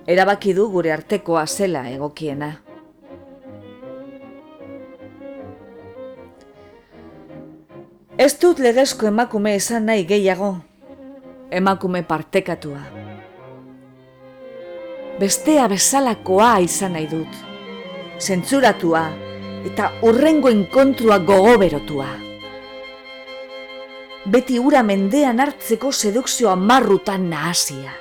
erabaki 0.08 0.54
du 0.54 0.68
gure 0.72 0.92
artekoa 0.92 1.46
zela 1.48 1.86
egokiena. 1.90 2.52
Ez 8.22 8.36
dut 8.38 8.60
legezko 8.60 9.08
emakume 9.10 9.56
esan 9.56 9.88
nahi 9.90 10.04
gehiago, 10.06 10.52
emakume 11.50 12.04
partekatua. 12.06 12.84
Bestea 15.18 15.66
bezalakoa 15.72 16.52
izan 16.62 16.94
nahi 16.98 17.08
dut, 17.10 17.42
zentzuratua 18.20 19.31
eta 19.66 19.92
urrengo 20.02 20.50
enkontrua 20.50 21.20
gogoberotua. 21.20 22.10
Beti 24.32 24.60
ura 24.60 24.84
mendean 24.86 25.40
hartzeko 25.42 25.92
sedukzioa 25.92 26.56
marrutan 26.56 27.30
nahasia. 27.30 27.94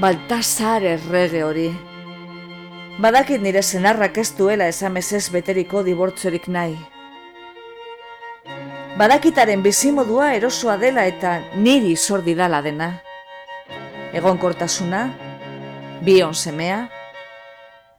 Baltasar 0.00 0.86
errege 0.88 1.42
hori. 1.44 1.68
Badakit 3.00 3.42
nire 3.44 3.62
senarrak 3.62 4.16
ez 4.20 4.30
duela 4.36 4.68
esamezez 4.68 5.26
beteriko 5.32 5.82
dibortzorik 5.84 6.48
nahi. 6.48 6.78
Badakitaren 9.00 9.62
bizimodua 9.64 10.34
erosoa 10.36 10.76
dela 10.80 11.06
eta 11.08 11.38
niri 11.56 11.96
sordidala 11.96 12.60
dena. 12.64 12.90
Egonkortasuna, 14.16 15.04
bion 16.04 16.34
semea, 16.34 16.88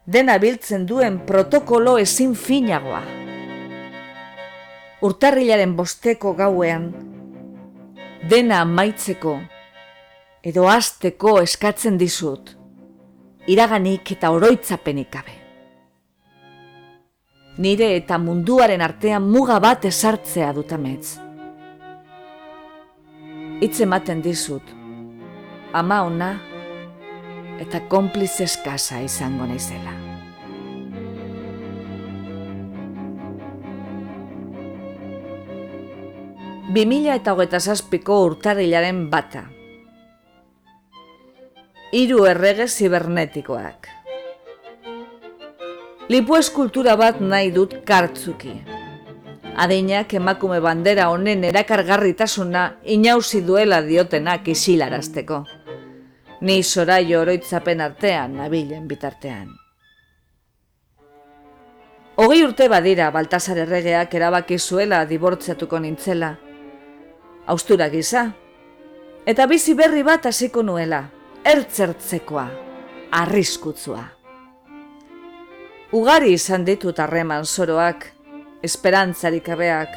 dena 0.05 0.37
biltzen 0.37 0.85
duen 0.87 1.19
protokolo 1.25 1.97
ezin 2.01 2.33
finagoa. 2.35 3.01
Urtarrilaren 5.01 5.75
bosteko 5.77 6.33
gauean, 6.37 6.91
dena 8.29 8.63
maitzeko 8.65 9.39
edo 10.43 10.67
azteko 10.69 11.39
eskatzen 11.41 11.97
dizut, 12.01 12.55
iraganik 13.47 14.11
eta 14.17 14.31
oroitzapenik 14.33 15.09
gabe. 15.13 15.37
Nire 17.61 17.91
eta 17.95 18.17
munduaren 18.17 18.81
artean 18.81 19.25
muga 19.29 19.59
bat 19.61 19.85
esartzea 19.85 20.53
dutamez. 20.53 21.17
Itz 23.61 23.81
ematen 23.85 24.21
dizut, 24.25 24.65
ama 25.73 26.01
ona 26.07 26.31
eta 27.61 27.83
konpliz 27.89 28.33
eskasa 28.41 29.01
izango 29.05 29.45
naizela. 29.45 29.93
Bi 36.71 36.85
mila 36.87 37.17
eta 37.19 37.35
hogeta 37.35 37.59
zazpiko 37.59 38.21
urtarrilaren 38.25 39.09
bata, 39.11 39.43
hiru 41.91 42.23
errege 42.25 42.67
zibernetikoak. 42.67 43.89
Lipu 46.11 46.37
eskultura 46.39 46.95
bat 46.99 47.19
nahi 47.21 47.51
dut 47.55 47.75
kartzuki. 47.87 48.55
Adeinak 49.61 50.13
emakume 50.15 50.59
bandera 50.63 51.09
honen 51.11 51.43
erakargarritasuna 51.47 52.63
inauzi 52.95 53.43
duela 53.47 53.81
diotenak 53.83 54.47
isilarazteko. 54.55 55.43
Ni 56.41 56.63
soraio 56.63 57.21
oroitzapen 57.21 57.81
artean 57.81 58.37
nabilen 58.39 58.87
bitartean. 58.89 59.51
Hogei 62.21 62.41
urte 62.43 62.67
badira 62.69 63.11
Baltasar 63.13 63.61
erregeak 63.63 64.13
erabaki 64.17 64.57
zuela 64.59 65.05
dibortziatuko 65.05 65.79
nintzela. 65.79 66.35
Austura 67.47 67.89
gisa. 67.89 68.27
Eta 69.25 69.45
bizi 69.47 69.73
berri 69.77 70.03
bat 70.03 70.25
hasiko 70.25 70.63
nuela 70.65 71.03
ertzertzekoa, 71.45 72.45
arriskutzua. 73.17 74.03
Ugari 75.97 76.35
izan 76.37 76.65
ditut 76.65 76.99
harreman 77.01 77.45
soroak, 77.45 78.05
esperantzarik 78.63 79.49
abeak, 79.49 79.95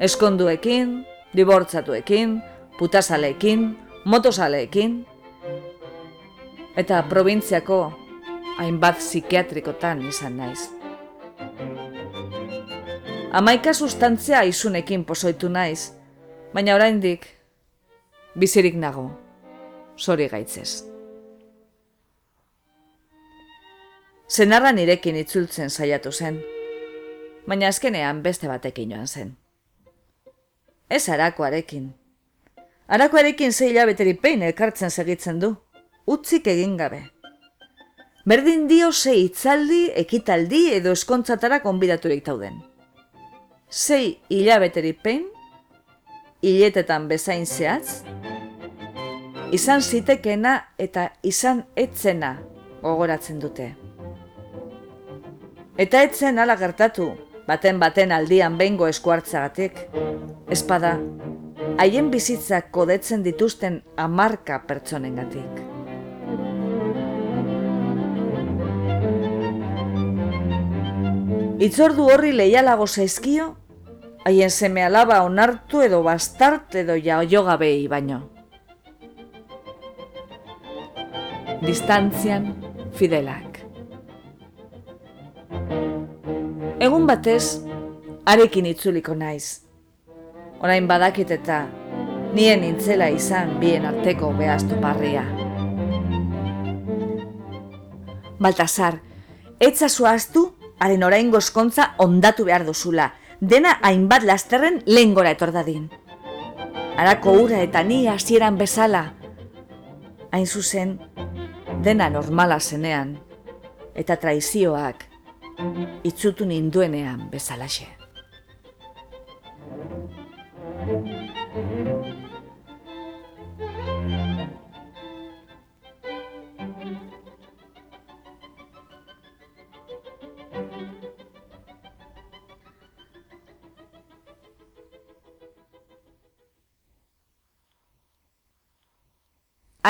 eskonduekin, 0.00 0.96
dibortzatuekin, 1.36 2.38
putasaleekin, 2.78 3.68
motosaleekin, 4.04 5.04
eta 6.78 7.00
probintziako 7.10 7.78
hainbat 8.58 9.00
psikiatrikotan 9.02 10.04
izan 10.06 10.36
naiz. 10.38 10.68
Amaika 13.32 13.74
sustantzia 13.74 14.44
izunekin 14.46 15.04
posoitu 15.04 15.50
naiz, 15.50 15.90
baina 16.54 16.76
oraindik 16.78 17.26
bizirik 18.38 18.78
nago 18.78 19.10
sori 19.96 20.28
gaitzez. 20.30 20.84
Zenarra 24.28 24.72
nirekin 24.72 25.16
itzultzen 25.16 25.70
saiatu 25.70 26.12
zen, 26.12 26.38
baina 27.48 27.68
azkenean 27.72 28.22
beste 28.22 28.48
batekin 28.48 28.94
joan 28.94 29.06
zen. 29.06 29.36
Ez 30.90 31.08
arakoarekin. 31.08 31.88
Arakoarekin 32.88 33.52
zeila 33.52 33.84
beteri 33.86 34.14
pein 34.14 34.42
elkartzen 34.42 34.90
segitzen 34.90 35.40
du, 35.40 35.56
utzik 36.08 36.46
egin 36.48 36.76
gabe. 36.80 37.02
Berdin 38.28 38.66
dio 38.68 38.90
ze 38.92 39.14
itzaldi, 39.16 39.88
ekitaldi 39.96 40.62
edo 40.76 40.92
eskontzatara 40.96 41.60
konbidaturik 41.64 42.24
tauden. 42.24 42.58
Sei 43.68 44.18
hilabeteri 44.32 44.92
pein, 44.92 45.26
hiletetan 46.42 47.08
bezain 47.08 47.46
zehatz, 47.46 48.02
izan 49.52 49.82
zitekena 49.82 50.54
eta 50.78 51.10
izan 51.22 51.64
etzena 51.76 52.34
gogoratzen 52.82 53.40
dute. 53.40 53.70
Eta 55.78 56.02
etzen 56.02 56.40
ala 56.42 56.56
gertatu, 56.56 57.12
baten 57.48 57.80
baten 57.80 58.12
aldian 58.12 58.58
bengo 58.58 58.88
eskuartzagatik, 58.88 59.84
espada, 60.52 60.98
haien 61.78 62.10
bizitzak 62.10 62.72
kodetzen 62.74 63.24
dituzten 63.24 63.82
amarka 63.96 64.62
pertsonengatik. 64.68 65.77
Itzordu 71.58 72.06
horri 72.12 72.32
leialago 72.32 72.86
zaizkio, 72.86 73.56
haien 74.24 74.50
seme 74.50 74.84
alaba 74.84 75.22
onartu 75.26 75.82
edo 75.82 76.02
bastart 76.02 76.74
edo 76.74 76.96
jaio 76.96 77.44
gabei 77.44 77.88
baino. 77.88 78.26
distantzian 81.68 82.52
fidelak. 82.94 83.58
Egun 86.80 87.06
batez, 87.08 87.58
arekin 88.26 88.68
itzuliko 88.70 89.14
naiz. 89.18 89.64
Orain 90.62 90.86
badakit 90.90 91.30
eta 91.34 91.64
nien 92.34 92.64
intzela 92.66 93.08
izan 93.14 93.56
bien 93.60 93.86
arteko 93.86 94.30
behaztu 94.38 94.78
parria. 94.82 95.24
Baltasar, 98.38 99.00
etza 99.60 99.88
zuaztu, 99.88 100.46
haren 100.78 101.04
orain 101.04 101.30
gozkontza 101.30 101.94
ondatu 101.98 102.46
behar 102.48 102.64
duzula, 102.66 103.12
dena 103.40 103.78
hainbat 103.82 104.24
lasterren 104.26 104.82
lehen 104.86 105.14
gora 105.14 105.32
etor 105.34 105.52
dadin. 105.52 105.88
Arako 106.98 107.36
ura 107.44 107.60
eta 107.62 107.82
ni 107.82 108.06
hasieran 108.10 108.58
bezala, 108.58 109.12
hain 110.32 110.46
zuzen, 110.46 110.98
dena 111.82 112.08
normala 112.10 112.58
zenean, 112.60 113.18
eta 113.94 114.16
traizioak 114.16 115.06
itzutu 116.06 116.46
ninduenean 116.46 117.28
bezalaxe. 117.30 117.86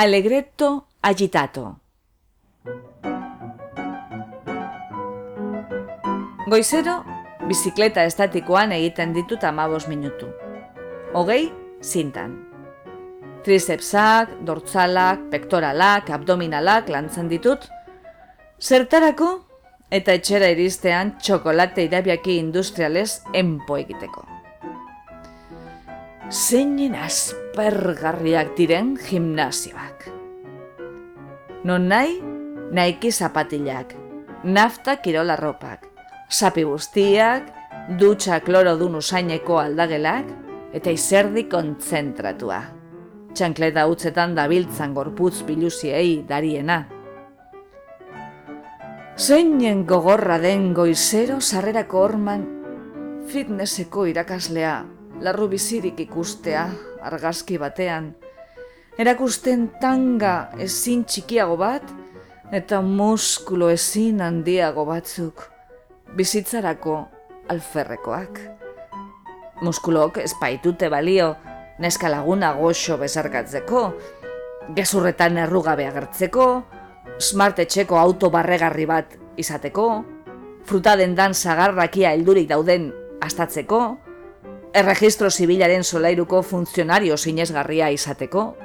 Allegretto 0.01 0.87
agitato. 1.01 1.81
Goizero, 6.47 6.93
bizikleta 7.49 8.05
estatikoan 8.07 8.71
egiten 8.77 9.11
ditut 9.17 9.43
amabos 9.43 9.89
minutu. 9.91 10.29
Hogei, 11.11 11.51
zintan. 11.83 12.37
Tricepsak, 13.43 14.37
dortzalak, 14.47 15.27
pektoralak, 15.35 16.15
abdominalak 16.15 16.87
lantzen 16.95 17.27
ditut. 17.27 17.67
Zertarako 18.55 19.33
eta 19.91 20.15
etxera 20.15 20.55
iristean 20.55 21.17
txokolate 21.19 21.89
irabiaki 21.91 22.39
industrialez 22.39 23.09
enpo 23.35 23.75
egiteko. 23.83 24.28
Zeinen 26.29 26.93
aspergarriak 26.95 28.55
diren 28.57 28.95
gimnazioak 29.01 30.19
non 31.63 31.87
nahi, 31.89 32.21
nahiki 32.71 33.11
zapatilak, 33.11 33.93
nafta 34.43 34.95
kirola 35.03 35.35
ropak, 35.35 35.87
sapi 36.29 36.63
guztiak, 36.63 37.49
dutxa 37.99 38.39
kloro 38.45 38.77
dun 38.79 38.95
usaineko 38.95 39.59
aldagelak, 39.59 40.29
eta 40.73 40.93
izerdi 40.93 41.47
kontzentratua. 41.51 42.61
Txankleta 43.35 43.85
utzetan 43.91 44.35
dabiltzan 44.37 44.93
gorputz 44.95 45.43
biluziei 45.45 46.23
dariena. 46.27 46.85
Zeinen 49.19 49.83
gogorra 49.85 50.39
den 50.39 50.71
goizero 50.73 51.41
sarrerako 51.41 52.05
orman 52.07 52.45
fitnesseko 53.29 54.07
irakaslea, 54.07 54.77
larru 55.19 55.49
bizirik 55.51 55.99
ikustea, 55.99 56.65
argazki 57.03 57.57
batean, 57.59 58.13
erakusten 58.99 59.67
tanga 59.81 60.49
ezin 60.59 61.03
txikiago 61.03 61.57
bat, 61.59 61.83
eta 62.55 62.79
muskulo 62.81 63.69
ezin 63.69 64.21
handiago 64.23 64.85
batzuk, 64.87 65.43
bizitzarako 66.15 66.95
alferrekoak. 67.51 68.39
Muskulok 69.61 70.21
espaitute 70.23 70.89
balio, 70.89 71.33
neska 71.83 72.09
laguna 72.09 72.53
goxo 72.55 72.97
bezarkatzeko, 72.97 73.83
gezurretan 74.75 75.37
errugabe 75.43 75.87
agertzeko, 75.89 76.47
smart 77.19 77.59
etxeko 77.59 77.99
auto 77.99 78.29
barregarri 78.31 78.85
bat 78.87 79.17
izateko, 79.39 79.89
fruta 80.63 80.95
dendan 80.99 81.33
zagarrakia 81.35 82.13
heldurik 82.15 82.47
dauden 82.49 82.93
astatzeko, 83.25 83.81
erregistro 84.73 85.29
zibilaren 85.29 85.83
solairuko 85.83 86.41
funtzionario 86.43 87.17
sinesgarria 87.17 87.89
izateko. 87.91 88.55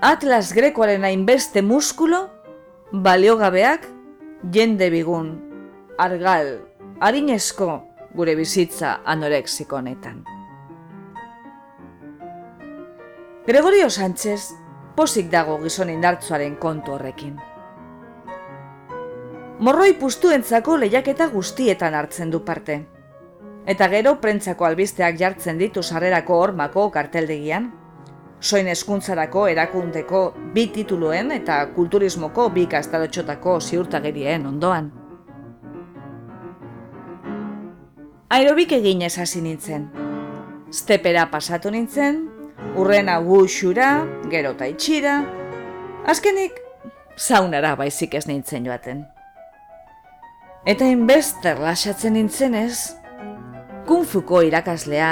Atlas 0.00 0.52
grekoaren 0.56 1.04
hainbeste 1.04 1.62
muskulo, 1.62 2.28
baliogabeak, 2.92 3.84
jende 4.52 4.88
bigun, 4.90 5.34
argal, 5.98 6.58
harinezko 7.00 7.70
gure 8.16 8.34
bizitza 8.34 9.00
anorexiko 9.04 9.76
honetan. 9.76 10.24
Gregorio 13.46 13.90
Sánchez 13.90 14.54
posik 14.96 15.30
dago 15.30 15.58
gizon 15.62 15.90
indartzuaren 15.92 16.56
kontu 16.60 16.96
horrekin. 16.96 17.36
Morroi 19.60 19.92
pustuentzako 20.00 20.78
lehiaketa 20.80 21.26
guztietan 21.28 21.94
hartzen 21.94 22.30
du 22.32 22.40
parte. 22.44 22.78
Eta 23.70 23.86
gero 23.86 24.16
prentzako 24.18 24.66
albisteak 24.66 25.18
jartzen 25.20 25.58
ditu 25.60 25.82
sarrerako 25.82 26.40
hormako 26.42 26.88
karteldegian, 26.90 27.68
soin 28.40 28.66
eskuntzarako 28.72 29.44
erakundeko 29.52 30.22
bi 30.54 30.64
tituluen 30.74 31.30
eta 31.36 31.60
kulturismoko 31.76 32.48
bi 32.50 32.64
kastadotxotako 32.66 33.60
ziurtagerien 33.60 34.48
ondoan. 34.50 34.90
Aerobik 38.30 38.72
egin 38.72 39.02
hasi 39.06 39.40
nintzen. 39.42 39.88
Stepera 40.72 41.28
pasatu 41.30 41.70
nintzen, 41.70 42.28
urrena 42.74 43.18
guxura, 43.20 44.06
gero 44.30 44.54
eta 44.56 44.66
itxira, 44.66 45.16
azkenik 46.06 46.58
zaunara 47.18 47.76
baizik 47.76 48.14
ez 48.14 48.26
nintzen 48.26 48.66
joaten. 48.66 49.04
Eta 50.66 50.84
inbester 50.84 51.58
lasatzen 51.58 52.14
nintzen 52.14 52.54
ez, 52.54 52.99
kunfuko 53.90 54.38
irakaslea 54.46 55.06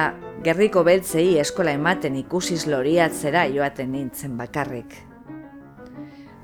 gerriko 0.47 0.85
beltzei 0.87 1.33
eskola 1.43 1.73
ematen 1.75 2.15
ikusiz 2.21 2.61
loriatzera 2.71 3.41
joaten 3.51 3.91
nintzen 3.91 4.37
bakarrik. 4.39 4.95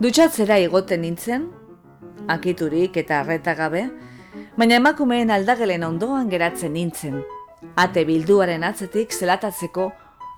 Dutxatzera 0.03 0.57
igoten 0.59 1.05
nintzen, 1.07 1.45
akiturik 2.35 2.99
eta 2.99 3.21
arretagabe, 3.21 3.85
baina 4.59 4.81
emakumeen 4.83 5.31
aldagelen 5.31 5.87
ondoan 5.87 6.27
geratzen 6.33 6.75
nintzen, 6.75 7.23
ate 7.79 8.03
bilduaren 8.09 8.67
atzetik 8.67 9.15
zelatatzeko 9.15 9.93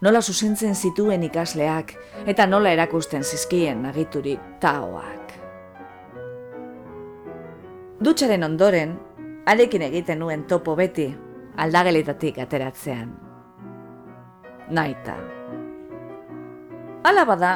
nola 0.05 0.21
zuzentzen 0.21 0.77
zituen 0.77 1.25
ikasleak 1.31 1.97
eta 2.29 2.45
nola 2.45 2.77
erakusten 2.77 3.25
zizkien 3.25 3.87
agiturik 3.89 4.59
taoak. 4.61 5.33
Dutxaren 8.05 8.45
ondoren, 8.45 8.99
arekin 9.49 9.89
egiten 9.89 10.21
nuen 10.21 10.45
topo 10.45 10.77
beti, 10.77 11.15
aldagelitatik 11.57 12.39
ateratzean. 12.39 13.11
Naita. 14.71 15.17
Hala 17.07 17.25
bada, 17.25 17.51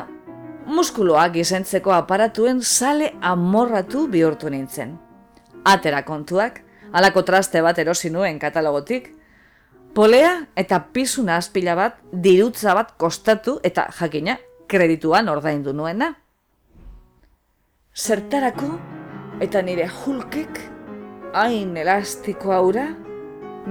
muskuloak 0.67 1.37
izentzeko 1.37 1.93
aparatuen 1.93 2.63
sale 2.63 3.15
amorratu 3.21 4.07
bihurtu 4.09 4.51
nintzen. 4.51 4.99
Atera 5.65 6.05
kontuak, 6.07 6.63
alako 6.93 7.23
traste 7.27 7.63
bat 7.63 7.79
erosi 7.79 8.11
nuen 8.11 8.39
katalogotik, 8.39 9.11
Polea 9.91 10.45
eta 10.55 10.79
pizuna 10.95 11.37
azpila 11.41 11.75
bat 11.75 11.97
dirutza 12.25 12.77
bat 12.79 12.93
kostatu 12.95 13.57
eta 13.67 13.89
jakina 13.99 14.37
kredituan 14.71 15.29
ordaindu 15.29 15.73
nuena. 15.75 16.13
Zertarako 17.91 18.69
eta 19.43 19.63
nire 19.67 19.89
hulkek 19.91 20.61
hain 21.35 21.75
elastiko 21.77 22.55
aura 22.55 22.87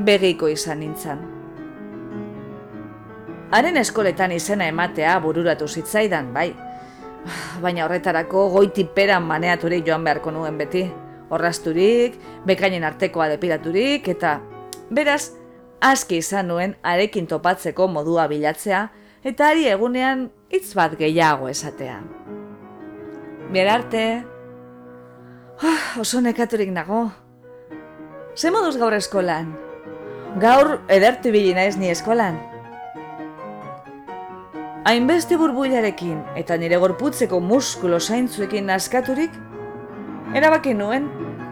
begiko 0.05 0.47
izan 0.47 0.79
nintzen. 0.83 1.19
Haren 3.51 3.77
eskoletan 3.81 4.31
izena 4.31 4.67
ematea 4.69 5.15
bururatu 5.23 5.67
zitzaidan, 5.67 6.33
bai. 6.33 6.51
Baina 7.63 7.85
horretarako 7.85 8.47
goiti 8.53 8.85
peran 8.95 9.25
maneaturik 9.25 9.85
joan 9.87 10.05
beharko 10.05 10.31
nuen 10.31 10.57
beti. 10.57 10.85
Horrazturik, 11.29 12.15
bekainen 12.45 12.83
artekoa 12.83 13.27
depilaturik, 13.29 14.07
eta 14.09 14.39
beraz, 14.89 15.31
aski 15.81 16.17
izan 16.23 16.49
nuen 16.49 16.75
arekin 16.83 17.27
topatzeko 17.29 17.87
modua 17.87 18.27
bilatzea 18.27 18.87
eta 19.23 19.49
ari 19.51 19.67
egunean 19.69 20.29
hitz 20.49 20.73
bat 20.75 20.95
gehiago 20.99 21.49
esatea. 21.49 21.99
Berarte, 23.53 24.03
oh, 25.63 26.01
oso 26.01 26.21
nekaturik 26.21 26.69
nago. 26.73 27.07
Ze 28.35 28.51
moduz 28.51 28.77
gaur 28.77 28.93
eskolan? 28.93 29.68
Gaur 30.37 30.81
edertu 30.87 31.31
bili 31.33 31.55
naiz 31.57 31.77
ni 31.77 31.89
eskolan. 31.89 32.37
Hainbeste 34.85 35.37
burbuilarekin 35.37 36.21
eta 36.37 36.57
nire 36.57 36.77
gorputzeko 36.77 37.39
muskulo 37.39 37.99
zaintzuekin 37.99 38.69
naskaturik, 38.69 39.33
erabaki 40.35 40.73
nuen 40.73 41.09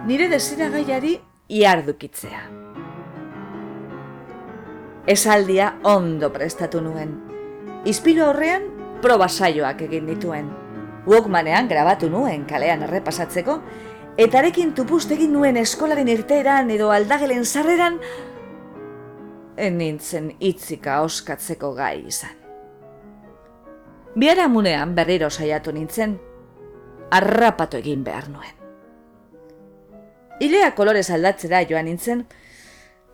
nire 0.07 0.29
desiragaiari 0.29 1.17
iardukitzea 1.49 2.57
esaldia 5.07 5.79
ondo 5.83 6.29
prestatu 6.33 6.81
nuen. 6.83 7.15
Izpilu 7.87 8.25
horrean, 8.27 8.67
proba 9.01 9.29
saioak 9.31 9.81
egin 9.87 10.09
dituen. 10.11 10.49
Walkmanean 11.07 11.69
grabatu 11.71 12.09
nuen 12.11 12.43
kalean 12.45 12.83
errepasatzeko, 12.83 13.61
eta 14.19 14.41
arekin 14.41 14.73
tupustegin 14.75 15.31
nuen 15.31 15.57
eskolaren 15.57 16.11
irteeran 16.11 16.69
edo 16.75 16.91
aldagelen 16.91 17.45
sarreran, 17.45 18.01
enintzen 19.57 20.31
itzika 20.39 21.01
oskatzeko 21.01 21.73
gai 21.73 22.07
izan. 22.07 22.35
Biara 24.17 24.47
munean 24.47 24.95
berriro 24.95 25.29
saiatu 25.29 25.71
nintzen, 25.71 26.17
arrapatu 27.11 27.77
egin 27.77 28.03
behar 28.03 28.29
nuen. 28.29 28.55
Ilea 30.39 30.71
kolorez 30.77 31.09
aldatzera 31.11 31.63
joan 31.69 31.85
nintzen, 31.85 32.25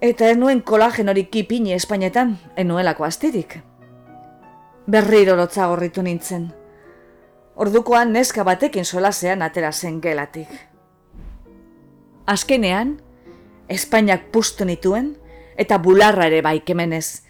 Eta 0.03 0.27
ez 0.27 0.35
nuen 0.35 0.59
kolagen 0.67 1.07
hori 1.07 1.21
kipini 1.31 1.71
Espainetan, 1.71 2.33
enuelako 2.59 3.05
astirik. 3.07 3.53
Berriro 4.91 5.37
lotza 5.39 5.69
gorritu 5.71 6.03
nintzen. 6.03 6.49
Ordukoan 7.55 8.11
neska 8.11 8.43
batekin 8.43 8.83
solasean 8.83 9.41
atera 9.45 9.71
zen 9.71 10.01
gelatik. 10.03 10.49
Azkenean, 12.27 12.97
Espainiak 13.69 14.27
pustu 14.35 14.67
nituen, 14.67 15.13
eta 15.57 15.77
bularra 15.77 16.27
ere 16.27 16.41
baikemenez. 16.45 17.23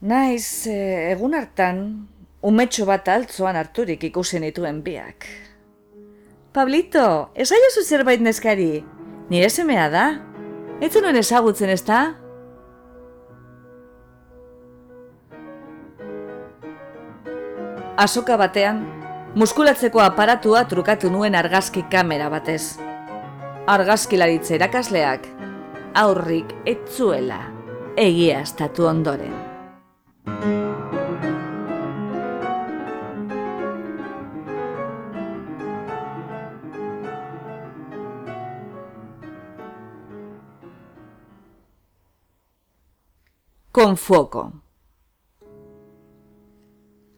Naiz, 0.00 0.66
e, 0.68 1.12
egun 1.12 1.34
hartan, 1.34 1.80
umetxo 2.46 2.86
bat 2.86 3.08
altzoan 3.08 3.56
harturik 3.56 4.04
ikusi 4.04 4.40
nituen 4.42 4.82
biak. 4.84 5.26
Pablito, 6.52 7.32
ez 7.34 7.50
aiozu 7.52 7.82
zerbait 7.84 8.20
neskari, 8.20 8.84
nire 9.30 9.48
semea 9.50 9.88
da? 9.92 10.04
Ez 10.80 10.92
nuen 11.00 11.16
ezagutzen 11.16 11.72
ez 11.72 11.82
da? 11.84 12.00
Asoka 17.96 18.36
batean, 18.36 18.82
muskulatzeko 19.36 20.00
aparatua 20.04 20.66
trukatu 20.68 21.08
nuen 21.12 21.34
argazki 21.34 21.86
kamera 21.92 22.28
batez. 22.32 22.76
Argazkilaritze 23.72 24.54
erakasleak, 24.58 25.24
aurrik 25.96 26.50
etzuela, 26.68 27.40
egia 27.96 28.42
estatu 28.44 28.84
ondoren. 28.84 29.34
con 43.76 43.98
foco. 44.00 44.42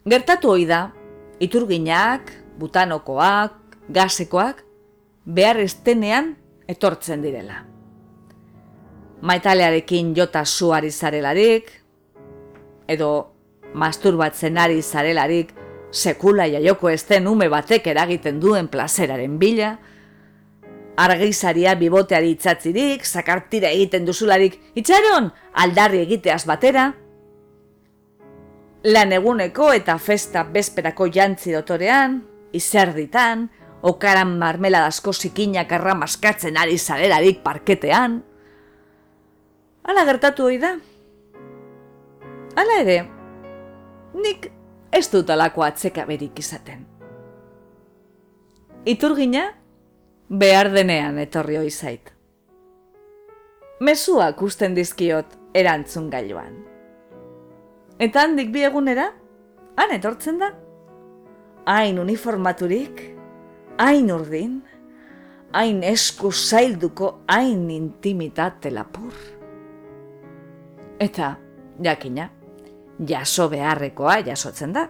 Gertatu 0.03 0.49
hoi 0.51 0.65
da, 0.67 0.81
iturginak, 1.39 2.33
butanokoak, 2.59 3.79
gasekoak, 3.87 4.65
behar 5.23 5.63
estenean 5.63 6.33
etortzen 6.67 7.23
direla. 7.23 7.68
Maitalearekin 9.21 10.13
jota 10.15 10.45
suari 10.45 10.91
zarelarik, 10.91 11.71
edo 12.87 13.09
masturbatzen 13.73 14.57
ari 14.57 14.81
zarelarik, 14.81 15.51
sekula 15.91 16.47
jaioko 16.47 16.89
esten 16.89 17.27
ume 17.27 17.49
batek 17.49 17.87
eragiten 17.91 18.39
duen 18.39 18.69
plazeraren 18.71 19.37
bila, 19.39 19.73
argizaria 20.99 21.75
biboteari 21.79 22.33
itzatzirik, 22.35 23.05
zakartira 23.05 23.69
egiten 23.75 24.07
duzularik, 24.07 24.57
itxaron 24.75 25.29
aldarri 25.53 26.01
egiteaz 26.03 26.43
batera, 26.47 26.89
lan 28.83 29.11
eguneko 29.11 29.71
eta 29.75 29.97
festa 29.99 30.43
bezperako 30.47 31.09
jantzi 31.11 31.55
dotorean, 31.55 32.21
izerditan, 32.55 33.49
okaran 33.81 34.37
marmeladazko 34.39 35.13
zikinak 35.13 35.71
arramaskatzen 35.71 36.57
ari 36.57 36.77
zarelarik 36.77 37.43
parketean. 37.43 38.23
Hala 39.89 40.03
gertatu 40.05 40.45
hoi 40.45 40.59
da. 40.61 40.75
Hala 42.61 42.75
ere, 42.83 42.97
nik 44.13 44.43
ez 44.93 45.07
dut 45.09 45.31
alako 45.33 45.63
atzeka 45.65 46.03
berik 46.05 46.37
izaten. 46.37 46.83
Iturgina, 48.85 49.47
behar 50.29 50.69
denean 50.75 51.17
etorri 51.23 51.57
hoi 51.57 51.71
zait. 51.71 52.11
Mezuak 53.81 54.43
usten 54.45 54.77
dizkiot 54.77 55.33
erantzun 55.57 56.11
gailuan. 56.13 56.53
Eta 57.97 58.27
handik 58.27 58.53
bi 58.53 58.67
egunera, 58.69 59.07
han 59.79 59.95
etortzen 59.97 60.37
da. 60.43 60.51
Hain 61.65 61.97
uniformaturik, 61.97 63.01
hain 63.81 64.13
urdin, 64.13 64.61
hain 65.57 65.81
esku 65.95 66.29
zailduko, 66.29 67.15
hain 67.25 67.65
intimitate 67.73 68.69
lapur. 68.69 69.38
Eta, 70.99 71.37
jakina, 71.83 72.29
jaso 73.07 73.47
beharrekoa 73.49 74.19
jasotzen 74.27 74.73
da. 74.75 74.89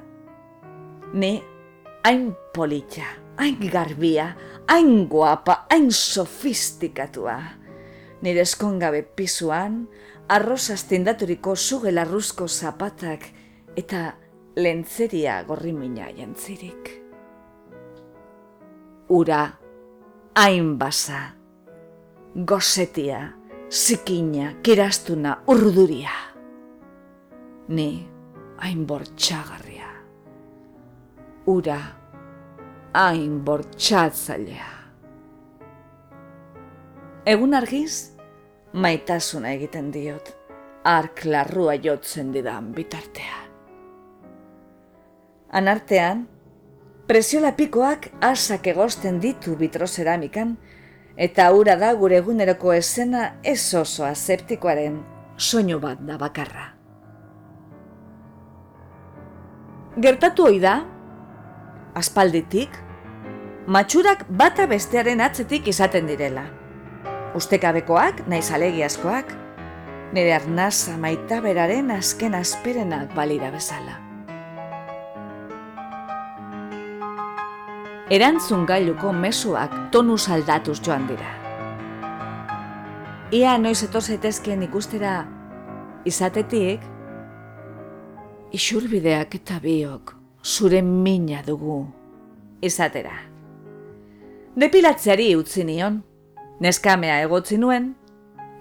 Ni, 1.14 1.36
hain 2.04 2.36
politxa, 2.56 3.06
hain 3.38 3.60
garbia, 3.72 4.32
hain 4.68 5.08
guapa, 5.10 5.66
hain 5.70 5.92
sofistikatua. 5.92 7.38
Nire 8.22 8.42
eskongabe 8.42 9.04
pisuan, 9.16 9.84
arroz 10.30 10.72
astindaturiko 10.74 11.56
zuge 11.56 11.94
larruzko 11.94 12.48
zapatak 12.48 13.30
eta 13.78 14.14
lentzeria 14.58 15.44
gorrimina 15.48 16.10
jantzirik. 16.18 16.90
Ura, 19.10 19.44
hain 20.36 20.78
basa, 20.78 21.22
gozetia, 22.36 23.39
zikina, 23.70 24.54
kirastuna, 24.64 25.44
urduria. 25.48 26.12
Ni, 27.68 28.10
hain 28.58 28.86
bortxagarria. 28.88 29.90
Ura, 31.46 31.80
hain 32.94 33.40
bortxatzailea. 33.46 34.72
Egun 37.30 37.54
argiz, 37.54 38.16
maitasuna 38.74 39.54
egiten 39.54 39.92
diot, 39.94 40.34
ark 40.84 41.26
larrua 41.26 41.76
jotzen 41.78 42.34
didan 42.34 42.72
bitartean. 42.74 43.46
Anartean, 45.50 46.26
presiola 47.10 47.52
pikoak 47.58 48.10
asak 48.22 48.68
egosten 48.74 49.20
ditu 49.22 49.56
vitroceramikan, 49.58 50.58
eta 51.20 51.50
ura 51.52 51.76
da 51.76 51.92
gure 52.00 52.22
eguneroko 52.22 52.72
esena 52.74 53.26
ez 53.44 53.74
oso 53.76 54.06
aseptikoaren 54.08 55.02
soinu 55.36 55.80
bat 55.84 56.00
da 56.08 56.16
bakarra. 56.18 56.70
Gertatu 60.00 60.48
hoi 60.48 60.62
da, 60.64 60.78
aspalditik, 62.00 62.80
matxurak 63.68 64.24
bata 64.30 64.68
bestearen 64.72 65.20
atzetik 65.20 65.68
izaten 65.68 66.08
direla. 66.08 66.46
Ustekabekoak, 67.36 68.24
naiz 68.32 68.48
alegiazkoak, 68.56 69.34
nire 70.16 70.38
arnaza 70.38 70.96
maita 70.98 71.42
beraren 71.44 71.92
azken 71.92 72.38
asperenak 72.40 73.12
balira 73.18 73.52
bezala. 73.52 74.09
Erantzun 78.10 78.64
gailuko 78.66 79.12
mesuak 79.14 79.74
tonuz 79.94 80.24
aldatuz 80.34 80.80
joan 80.82 81.04
dira. 81.06 81.30
Ia 83.38 83.52
noiz 83.62 83.84
etozetezkien 83.86 84.64
ikustera 84.66 85.12
izatetik, 86.10 86.82
isurbideak 88.50 89.38
eta 89.38 89.60
biok 89.62 90.16
zure 90.42 90.82
mina 90.82 91.44
dugu 91.46 91.84
izatera. 92.66 93.14
Depilatzeari 94.58 95.36
utzi 95.38 95.70
nion, 95.70 96.02
neskamea 96.66 97.22
egotzi 97.30 97.62
nuen, 97.62 97.92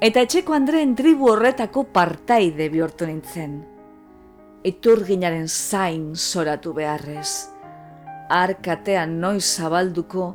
eta 0.05 0.29
etxeko 0.29 0.53
Andreen 0.53 0.93
tribu 0.95 1.33
horretako 1.33 1.89
partaide 1.95 2.69
bihurtu 2.69 3.09
nintzen. 3.09 3.63
Iturginaren 4.69 5.49
zain 5.49 6.13
zoratu 6.15 6.75
beharrez, 6.77 7.49
arkatean 8.29 9.19
noiz 9.21 9.45
zabalduko, 9.45 10.35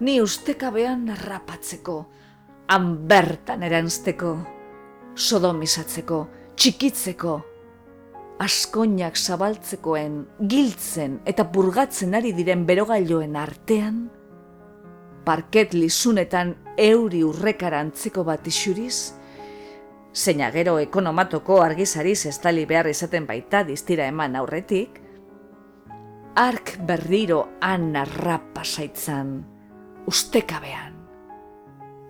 ni 0.00 0.20
ustekabean 0.22 1.06
narrapatzeko, 1.10 1.96
han 2.72 2.92
bertan 3.08 3.62
eranzteko, 3.66 4.32
sodomizatzeko, 5.14 6.20
txikitzeko, 6.56 7.34
askoinak 8.42 9.18
zabaltzekoen, 9.18 10.22
giltzen 10.50 11.20
eta 11.28 11.46
purgatzen 11.52 12.16
ari 12.18 12.32
diren 12.34 12.64
berogailoen 12.66 13.36
artean, 13.38 14.02
parket 15.26 15.76
lizunetan 15.76 16.56
euri 16.80 17.22
urrekara 17.22 17.82
antzeko 17.84 18.24
bat 18.26 18.46
isuriz, 18.50 19.12
zeina 20.12 20.50
gero 20.50 20.78
ekonomatoko 20.82 21.60
argizariz 21.62 22.26
estali 22.28 22.66
behar 22.66 22.90
izaten 22.90 23.26
baita 23.26 23.62
diztira 23.68 24.08
eman 24.10 24.36
aurretik, 24.36 25.01
ark 26.34 26.78
berriro 26.86 27.58
anna 27.60 28.04
rapa 28.04 28.64
zaitzan, 28.64 29.44
ustekabean, 30.06 30.94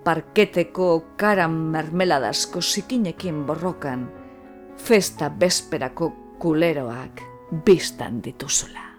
parketeko 0.05 1.17
karan 1.17 1.51
mermeladazko 1.51 2.63
zikinekin 2.63 3.47
borrokan, 3.47 4.07
festa 4.77 5.31
besperako 5.31 6.13
kuleroak 6.39 7.23
biztan 7.67 8.23
dituzula. 8.23 8.92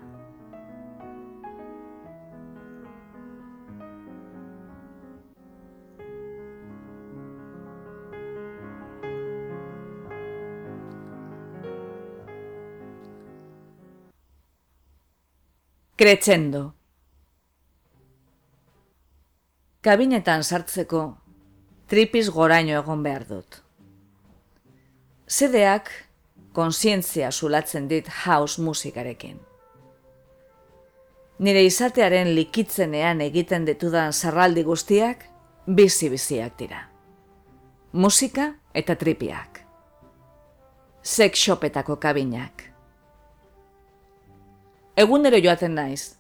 Kretxendo 15.94 16.74
Kabinetan 19.86 20.42
sartzeko 20.42 21.02
tripiz 21.86 22.32
goraino 22.34 22.80
egon 22.80 23.04
behar 23.06 23.28
dut. 23.30 23.60
Zedeak 25.30 25.92
konsientzia 26.58 27.30
zulatzen 27.30 27.86
dit 27.92 28.10
house 28.24 28.58
musikarekin. 28.62 29.38
Nire 31.38 31.62
izatearen 31.70 32.34
likitzenean 32.40 33.22
egiten 33.22 33.70
ditudan 33.70 34.18
zarraldi 34.18 34.66
guztiak 34.66 35.30
bizi-biziak 35.68 36.58
dira. 36.58 36.88
Musika 37.94 38.50
eta 38.74 38.98
tripiak. 38.98 39.62
Sex 41.04 41.38
shopetako 41.38 42.02
kabinak. 42.02 42.73
Egunero 44.96 45.38
joaten 45.42 45.74
naiz, 45.74 46.20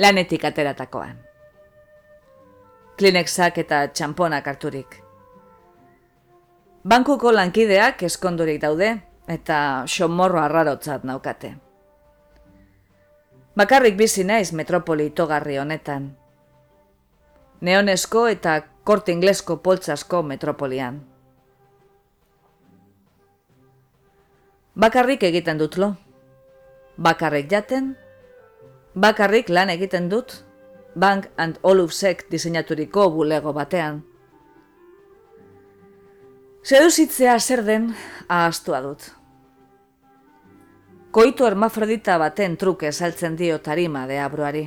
lanetik 0.00 0.44
ateratakoan. 0.48 1.18
Klinexak 2.96 3.58
eta 3.60 3.80
txamponak 3.92 4.46
harturik. 4.48 4.94
Bankuko 6.88 7.32
lankideak 7.36 8.00
eskondurik 8.08 8.62
daude 8.62 8.94
eta 9.28 9.58
xomorro 9.84 10.40
arrarotzat 10.40 11.04
naukate. 11.04 11.50
Bakarrik 13.60 13.98
bizi 13.98 14.24
naiz 14.24 14.54
metropoli 14.56 15.10
itogarri 15.10 15.58
honetan. 15.60 16.06
Neonesko 17.60 18.24
eta 18.28 18.54
korte 18.88 19.12
inglesko 19.12 19.58
poltsasko 19.62 20.22
metropolian. 20.22 21.02
Bakarrik 24.74 25.28
egiten 25.28 25.60
dut 25.60 25.76
lo. 25.76 25.92
Bakarrik 26.96 27.50
jaten, 27.50 27.96
bakarrik 28.94 29.48
lan 29.48 29.70
egiten 29.70 30.08
dut, 30.10 30.44
Bank 30.94 31.30
and 31.36 31.56
Olufsek 31.62 32.26
diseinaturiko 32.30 33.10
bulego 33.10 33.52
batean. 33.52 34.02
Seduzitzea 36.62 37.38
zer 37.40 37.64
den 37.64 37.94
ahaztua 38.28 38.82
dut. 38.84 39.08
Koito 41.10 41.46
hermafrodita 41.48 42.18
baten 42.20 42.56
truke 42.56 42.92
saltzen 42.92 43.36
dio 43.36 43.58
tarima 43.60 44.06
de 44.06 44.20
abroari. 44.20 44.62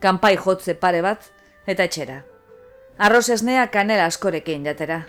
Kanpai 0.00 0.36
jotze 0.36 0.74
pare 0.74 1.02
bat 1.02 1.30
eta 1.66 1.84
etxera. 1.84 2.22
Arroz 2.98 3.28
esnea 3.30 3.68
kanela 3.70 4.08
askorekin 4.08 4.64
jatera. 4.64 5.02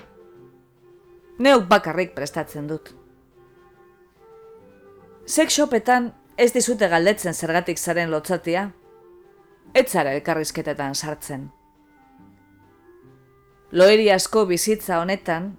Neuk 1.40 1.68
bakarrik 1.68 2.16
prestatzen 2.16 2.68
dut. 2.68 2.97
Sex 5.28 5.57
shopetan 5.57 6.13
ez 6.39 6.53
dizute 6.55 6.88
galdetzen 6.88 7.36
zergatik 7.36 7.78
zaren 7.78 8.07
lotzatia, 8.13 8.61
ez 9.75 9.89
zara 9.91 10.13
elkarrizketetan 10.15 10.95
sartzen. 10.95 11.49
Loeri 13.75 14.07
asko 14.15 14.45
bizitza 14.47 15.01
honetan, 15.01 15.51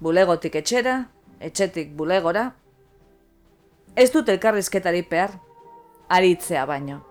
bulegotik 0.00 0.56
etxera, 0.62 0.96
etxetik 1.36 1.92
bulegora, 2.00 2.46
ez 3.92 4.08
dut 4.08 4.32
elkarrizketari 4.32 5.04
behar, 5.12 5.36
aritzea 6.08 6.64
baino. 6.64 7.02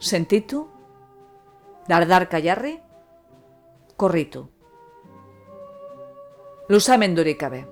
Sentitu, 0.00 0.66
dardarka 1.86 2.42
jarri, 2.42 2.80
korritu. 3.94 4.48
Luzamendurik 6.68 7.38
gabe. 7.38 7.68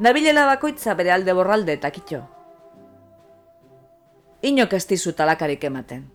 Nabilela 0.00 0.46
bakoitza 0.48 0.94
bere 0.96 1.12
alde 1.12 1.32
borralde 1.36 1.74
eta 1.76 1.90
kitxo. 1.92 2.22
Inok 4.48 4.72
ez 4.78 4.86
dizu 4.88 5.12
talakarik 5.12 5.64
ematen. 5.68 6.06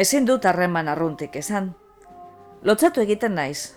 Ezin 0.00 0.24
dut 0.24 0.46
harreman 0.48 0.88
arruntik 0.88 1.36
esan. 1.36 1.74
Lotzatu 2.64 3.04
egiten 3.04 3.36
naiz. 3.36 3.74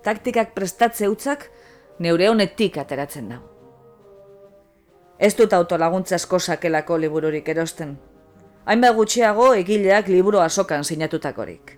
Taktikak 0.00 0.54
prestatze 0.56 1.10
utzak 1.12 1.44
neure 1.98 2.30
honetik 2.30 2.80
ateratzen 2.80 3.28
da. 3.34 3.42
Ez 5.18 5.34
dut 5.36 5.52
autolaguntza 5.52 6.16
asko 6.16 6.40
sakelako 6.40 6.96
libururik 7.04 7.52
erosten. 7.52 7.98
Hainba 8.64 8.94
gutxiago 8.96 9.52
egileak 9.60 10.08
liburu 10.08 10.40
asokan 10.40 10.88
sinatutakorik. 10.88 11.76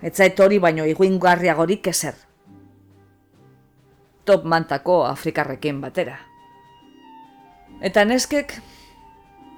Etzait 0.00 0.40
hori 0.40 0.58
baino 0.58 0.88
iguingarriagorik 0.88 1.92
ezer. 1.92 2.29
Top 4.30 4.44
mantako 4.46 5.04
Afrikarrekin 5.10 5.80
batera. 5.82 6.14
Eta 7.82 8.04
neskek, 8.06 8.52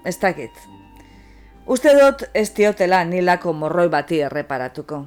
ez 0.08 0.14
dakit. 0.16 0.60
Uste 1.68 1.90
dut 1.92 2.22
ez 2.32 2.46
diotela 2.56 3.02
nilako 3.04 3.52
morroi 3.52 3.90
bati 3.92 4.22
erreparatuko. 4.24 5.02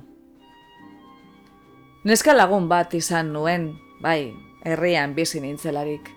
Neska 2.05 2.35
lagun 2.37 2.67
bat 2.69 2.93
izan 2.93 3.31
nuen, 3.33 3.71
bai, 4.03 4.35
herrian 4.61 5.15
bizi 5.17 5.41
nintzelarik. 5.41 6.11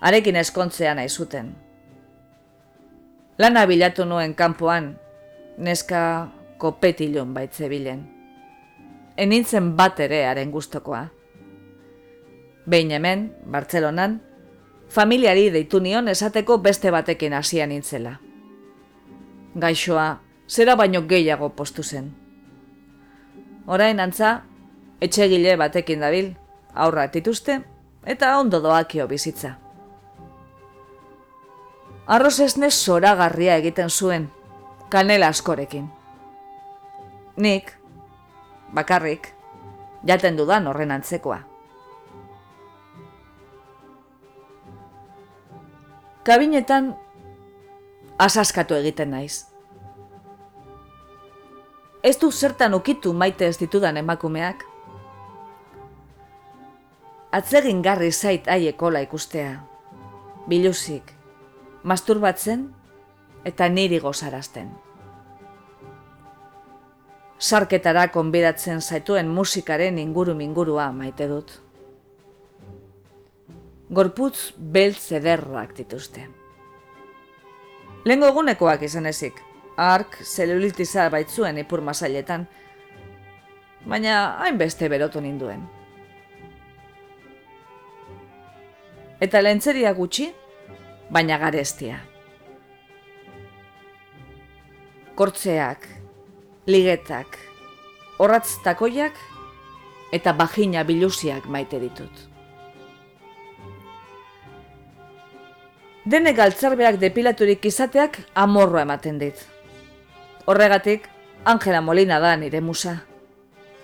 Arekin 0.00 0.36
eskontzea 0.36 0.92
nahi 0.94 1.08
zuten. 1.08 1.54
Lana 3.38 3.64
bilatu 3.64 4.04
nuen 4.04 4.34
kanpoan, 4.34 4.90
neska 5.56 6.02
kopetilon 6.58 7.32
baitze 7.32 7.72
bilen. 7.72 8.04
Enintzen 9.16 9.72
bat 9.80 10.04
ere 10.04 10.26
haren 10.26 10.52
gustokoa. 10.52 11.06
Behin 12.66 12.90
hemen, 12.90 13.32
Bartzelonan, 13.46 14.20
familiari 14.88 15.50
deitu 15.50 15.80
nion 15.80 16.08
esateko 16.08 16.58
beste 16.58 16.90
batekin 16.90 17.32
hasia 17.32 17.66
nintzela. 17.66 18.18
Gaixoa, 19.56 20.20
zera 20.48 20.76
baino 20.76 21.02
gehiago 21.08 21.50
postu 21.56 21.82
zen. 21.82 22.12
Orain 23.66 24.00
antza, 24.00 24.42
etxegile 25.00 25.56
batekin 25.56 26.00
dabil, 26.00 26.34
aurra 26.74 27.06
dituzte 27.06 27.60
eta 28.04 28.38
ondo 28.38 28.60
doakio 28.60 29.08
bizitza. 29.08 29.56
Arroz 32.06 32.40
esne 32.40 32.70
zoragarria 32.70 33.56
egiten 33.56 33.90
zuen, 33.90 34.30
kanela 34.90 35.28
askorekin. 35.28 35.86
Nik, 37.36 37.70
bakarrik, 38.74 39.28
jaten 40.06 40.36
dudan 40.36 40.66
horren 40.66 40.90
antzekoa. 40.90 41.49
Kabinetan 46.24 46.96
asaskatu 48.18 48.74
egiten 48.74 49.10
naiz. 49.10 49.46
Ez 52.02 52.16
du 52.20 52.30
zertan 52.32 52.74
ukitu 52.74 53.12
maite 53.12 53.46
ez 53.46 53.56
ditudan 53.60 53.96
emakumeak. 53.96 54.64
Atzegin 57.32 57.82
garri 57.82 58.12
zait 58.12 58.48
aiekola 58.48 59.00
ikustea. 59.04 59.60
Biluzik, 60.48 61.12
masturbatzen 61.82 62.68
eta 63.44 63.68
niri 63.68 64.00
gozarazten. 64.00 64.70
Sarketara 67.38 68.08
konbidatzen 68.12 68.80
zaituen 68.80 69.28
musikaren 69.28 69.98
inguru 69.98 70.34
mingurua 70.34 70.90
maite 70.92 71.28
dut 71.28 71.60
gorputz 73.90 74.52
beltz 74.56 75.10
ederrak 75.18 75.74
dituzte. 75.76 76.28
Lengo 78.06 78.28
egunekoak 78.30 78.84
izan 78.86 79.10
ezik, 79.10 79.40
ark 79.76 80.20
zelulitiza 80.22 81.08
baitzuen 81.10 81.58
ipur 81.58 81.82
masailetan, 81.84 82.46
baina 83.90 84.20
hainbeste 84.44 84.88
berotu 84.92 85.20
ninduen. 85.20 85.66
Eta 89.20 89.42
lentzeria 89.42 89.92
gutxi, 89.92 90.30
baina 91.10 91.36
garestia. 91.42 91.98
Kortzeak, 95.18 95.84
ligetak, 96.70 97.36
horratz 98.22 98.54
takoiak 98.64 99.18
eta 100.16 100.32
bajina 100.32 100.86
bilusiak 100.88 101.50
maite 101.50 101.82
ditut. 101.82 102.29
Dene 106.10 106.32
galtzarbeak 106.34 106.96
depilaturik 106.98 107.66
izateak 107.68 108.16
amorroa 108.34 108.82
ematen 108.82 109.18
dit. 109.20 109.36
Horregatik, 110.50 111.04
Angela 111.44 111.80
Molina 111.80 112.18
da 112.18 112.32
nire 112.36 112.60
musa. 112.60 112.96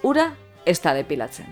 Ura 0.03 0.25
ez 0.67 0.81
da 0.83 0.95
depilatzen. 0.97 1.47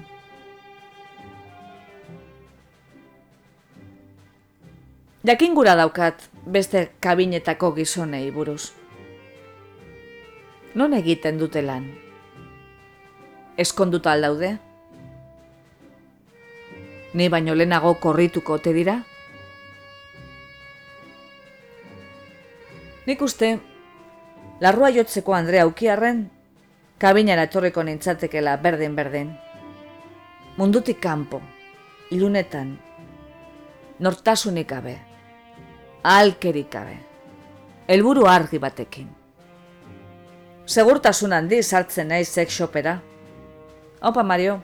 Jakin 5.25 5.55
gura 5.55 5.77
daukat 5.79 6.27
beste 6.45 6.89
kabinetako 7.01 7.71
gizonei 7.79 8.27
buruz. 8.35 8.73
Non 10.75 10.93
egiten 10.93 11.39
dute 11.39 11.63
lan? 11.63 11.87
Eskonduta 13.57 14.13
aldaude? 14.13 14.57
Ni 17.15 17.31
baino 17.31 17.55
lehenago 17.55 17.95
korrituko 18.03 18.59
te 18.59 18.75
dira? 18.75 19.05
Nik 23.05 23.21
uste, 23.21 23.59
larrua 24.65 24.89
jotzeko 24.89 25.35
Andrea 25.37 25.67
ukiarren, 25.69 26.23
kabinara 26.99 27.43
etorriko 27.45 27.83
nintzatekela 27.85 28.55
berdin-berdin. 28.65 29.35
Mundutik 30.57 31.03
kanpo, 31.05 31.43
ilunetan, 32.17 32.71
nortasunik 34.01 34.69
gabe, 34.71 34.95
ahalkerik 36.03 36.71
gabe, 36.73 36.97
helburu 37.93 38.25
argi 38.31 38.61
batekin. 38.63 39.11
Segurtasun 40.65 41.37
handi 41.37 41.59
sartzen 41.63 42.09
naiz 42.09 42.31
sex 42.31 42.57
shopera. 42.57 42.95
Opa, 44.01 44.23
Mario, 44.23 44.63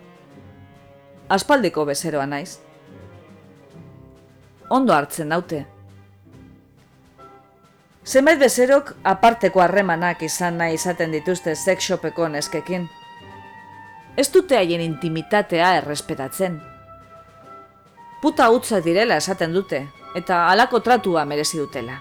aspaldiko 1.28 1.84
bezeroa 1.84 2.24
naiz. 2.24 2.56
Ondo 4.70 4.96
hartzen 4.96 5.28
daute, 5.28 5.66
Zenbait 8.04 8.38
bezerok 8.40 8.94
aparteko 9.04 9.60
harremanak 9.60 10.22
izan 10.24 10.56
nahi 10.58 10.74
izaten 10.78 11.12
dituzte 11.12 11.54
sex 11.54 11.84
shopeko 11.84 12.28
neskekin. 12.28 12.88
Ez 14.16 14.28
dute 14.32 14.56
haien 14.56 14.80
intimitatea 14.80 15.74
errespetatzen. 15.80 16.58
Puta 18.22 18.50
utza 18.50 18.80
direla 18.84 19.16
esaten 19.20 19.54
dute, 19.54 19.84
eta 20.16 20.46
halako 20.50 20.80
tratua 20.80 21.24
merezi 21.24 21.60
dutela. 21.60 22.00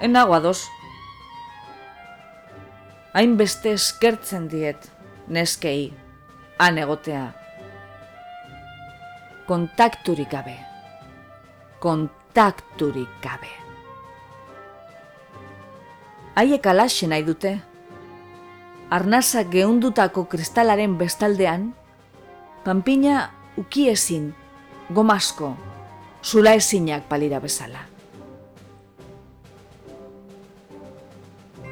Enago 0.00 0.34
ados. 0.34 0.64
Hainbeste 3.14 3.74
eskertzen 3.78 4.48
diet, 4.50 4.90
neskei, 5.28 5.92
han 6.58 6.78
egotea. 6.82 7.28
Kontakturik 9.46 10.30
gabe. 10.30 10.58
Kontakturik 11.78 12.22
takturik 12.34 13.08
gabe. 13.22 13.63
Haiek 16.34 16.66
alaxe 16.66 17.06
nahi 17.06 17.22
dute, 17.22 17.52
arnasa 18.90 19.44
geundutako 19.46 20.24
kristalaren 20.26 20.96
bestaldean, 20.98 21.68
panpina 22.64 23.30
ukiezin, 23.56 24.32
gomasko, 24.90 25.52
zula 26.26 26.56
ezinak 26.58 27.06
palira 27.06 27.38
bezala. 27.38 27.86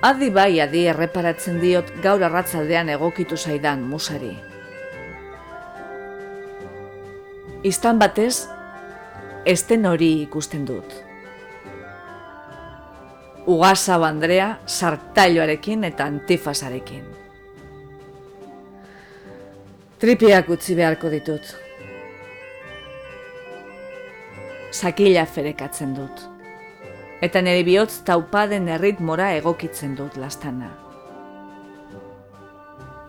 Adi 0.02 0.30
bai 0.34 0.60
adi 0.62 0.86
erreparatzen 0.90 1.58
diot 1.62 1.90
gaur 2.02 2.22
arratzaldean 2.22 2.88
egokitu 2.94 3.36
zaidan 3.36 3.82
musari. 3.86 4.32
Iztan 7.66 7.98
batez, 7.98 8.48
esten 9.46 9.86
hori 9.86 10.20
ikusten 10.22 10.66
dut. 10.66 11.02
Ugasa 13.46 13.98
bandrea 13.98 14.58
sartailoarekin 14.66 15.84
eta 15.84 16.04
antifasarekin. 16.04 17.02
Tripiak 19.98 20.48
utzi 20.50 20.76
beharko 20.78 21.10
ditut. 21.10 21.50
Sakila 24.70 25.26
ferekatzen 25.26 25.96
dut. 25.96 26.22
Eta 27.22 27.42
nire 27.42 27.62
bihotz 27.66 28.00
taupaden 28.06 28.70
erritmora 28.76 29.32
egokitzen 29.38 29.98
dut 29.98 30.16
lastana. 30.18 30.70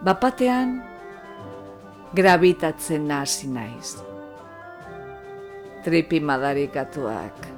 Bapatean, 0.04 0.76
gravitatzen 2.14 3.08
nahasi 3.08 3.50
naiz. 3.54 3.96
Tripi 5.86 6.20
madarikatuak. 6.20 7.53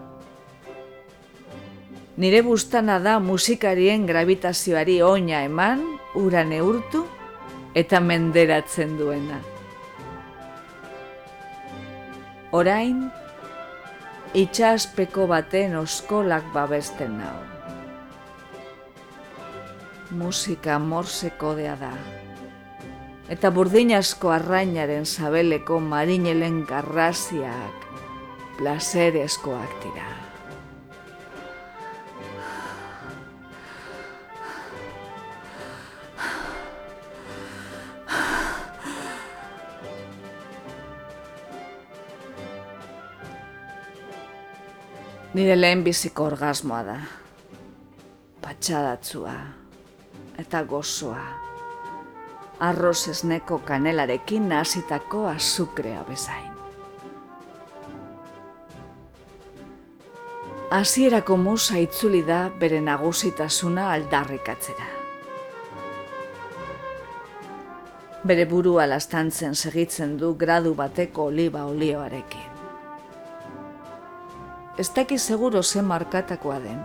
Nire 2.16 2.40
bustana 2.48 3.02
da 3.04 3.18
musikarien 3.20 4.06
gravitazioari 4.08 5.02
oina 5.04 5.42
eman, 5.44 5.82
ura 6.16 6.46
neurtu 6.48 7.04
eta 7.76 8.00
menderatzen 8.00 8.96
duena. 8.96 9.42
Orain, 12.56 13.02
itxaspeko 14.32 15.28
baten 15.28 15.76
oskolak 15.82 16.48
babesten 16.56 17.20
nau. 17.20 17.36
Musika 20.16 20.80
morse 20.80 21.36
kodea 21.36 21.76
da. 21.84 21.92
Eta 23.28 23.52
burdin 23.52 23.92
asko 23.98 24.32
arrainaren 24.32 25.04
zabeleko 25.04 25.82
marinelen 25.84 26.62
garraziak 26.70 27.90
plazerezkoak 28.56 29.82
dira. 29.84 30.15
Nire 45.36 45.56
lehen 45.60 45.82
biziko 45.84 46.30
orgasmoa 46.30 46.78
da. 46.88 46.94
Patxadatzua 48.40 49.34
eta 50.40 50.62
gozoa. 50.64 51.24
Arroz 52.64 53.10
esneko 53.12 53.58
kanelarekin 53.68 54.48
nazitako 54.48 55.26
azukrea 55.28 56.06
bezain. 56.08 56.54
Hasierako 60.72 61.38
musa 61.38 61.84
itzuli 61.84 62.24
da 62.24 62.40
bere 62.64 62.80
nagusitasuna 62.88 63.92
aldarrikatzera. 63.92 64.90
Bere 68.24 68.48
burua 68.56 68.88
lastantzen 68.88 69.56
segitzen 69.56 70.16
du 70.18 70.36
gradu 70.40 70.74
bateko 70.80 71.32
oliba 71.34 71.68
olioarekin 71.76 72.55
ez 74.78 74.90
dakiz 74.96 75.22
seguro 75.22 75.64
ze 75.64 75.82
markatakoa 75.82 76.60
den. 76.60 76.80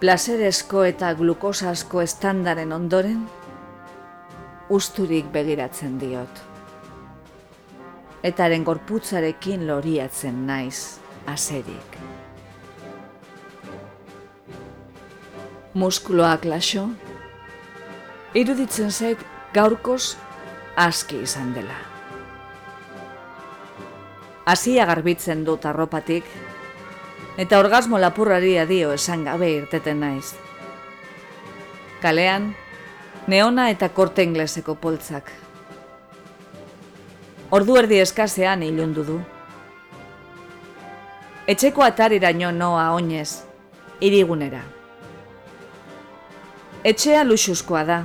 Plazerezko 0.00 0.84
eta 0.84 1.12
glukosasko 1.14 2.00
estandaren 2.00 2.72
ondoren, 2.72 3.26
usturik 4.70 5.28
begiratzen 5.32 5.98
diot. 6.00 6.40
Etaren 8.22 8.64
gorputzarekin 8.64 9.66
loriatzen 9.68 10.46
naiz, 10.46 10.98
aserik. 11.26 12.00
Muskuloak 15.74 16.44
laso, 16.44 16.88
iruditzen 18.34 18.90
zait 18.90 19.22
gaurkoz 19.54 20.16
aski 20.76 21.22
izan 21.22 21.54
dela. 21.54 21.89
Asia 24.50 24.82
garbitzen 24.88 25.44
dut 25.46 25.62
arropatik, 25.68 26.24
eta 27.38 27.58
orgasmo 27.62 28.00
lapurrari 28.02 28.56
adio 28.58 28.90
esan 28.96 29.22
gabe 29.28 29.52
irteten 29.60 30.00
naiz. 30.02 30.32
Kalean, 32.02 32.48
neona 33.30 33.68
eta 33.70 33.92
korte 33.94 34.24
ingleseko 34.26 34.74
poltzak. 34.74 35.30
Ordu 37.54 37.78
erdi 37.78 38.02
eskasean 38.02 38.66
ilundu 38.66 39.06
du. 39.06 39.20
Etxeko 41.46 41.86
atariraino 41.86 42.50
noa 42.50 42.90
oinez, 42.98 43.44
irigunera. 44.02 44.64
Etxea 46.82 47.22
luxuzkoa 47.22 47.86
da, 47.86 48.02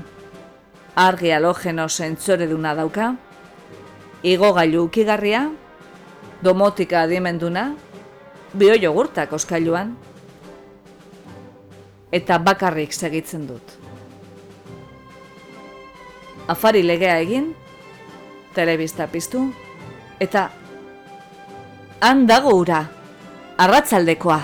argi 1.10 1.34
alogeno 1.34 1.90
zentzore 1.90 2.46
duna 2.54 2.78
dauka, 2.78 3.14
igo 4.22 4.54
gailu 4.54 4.86
ukigarria, 4.86 5.48
domotika 6.46 7.02
adimenduna, 7.06 7.72
bio 8.54 8.76
jogurtak 8.80 9.34
oskailuan, 9.34 9.96
eta 12.14 12.38
bakarrik 12.40 12.94
segitzen 12.94 13.48
dut. 13.50 13.76
Afari 16.48 16.84
legea 16.86 17.18
egin, 17.24 17.50
telebista 18.56 19.10
piztu, 19.12 19.48
eta 20.22 20.48
han 22.06 22.26
dago 22.30 22.54
ura, 22.62 22.84
arratzaldekoa, 23.58 24.40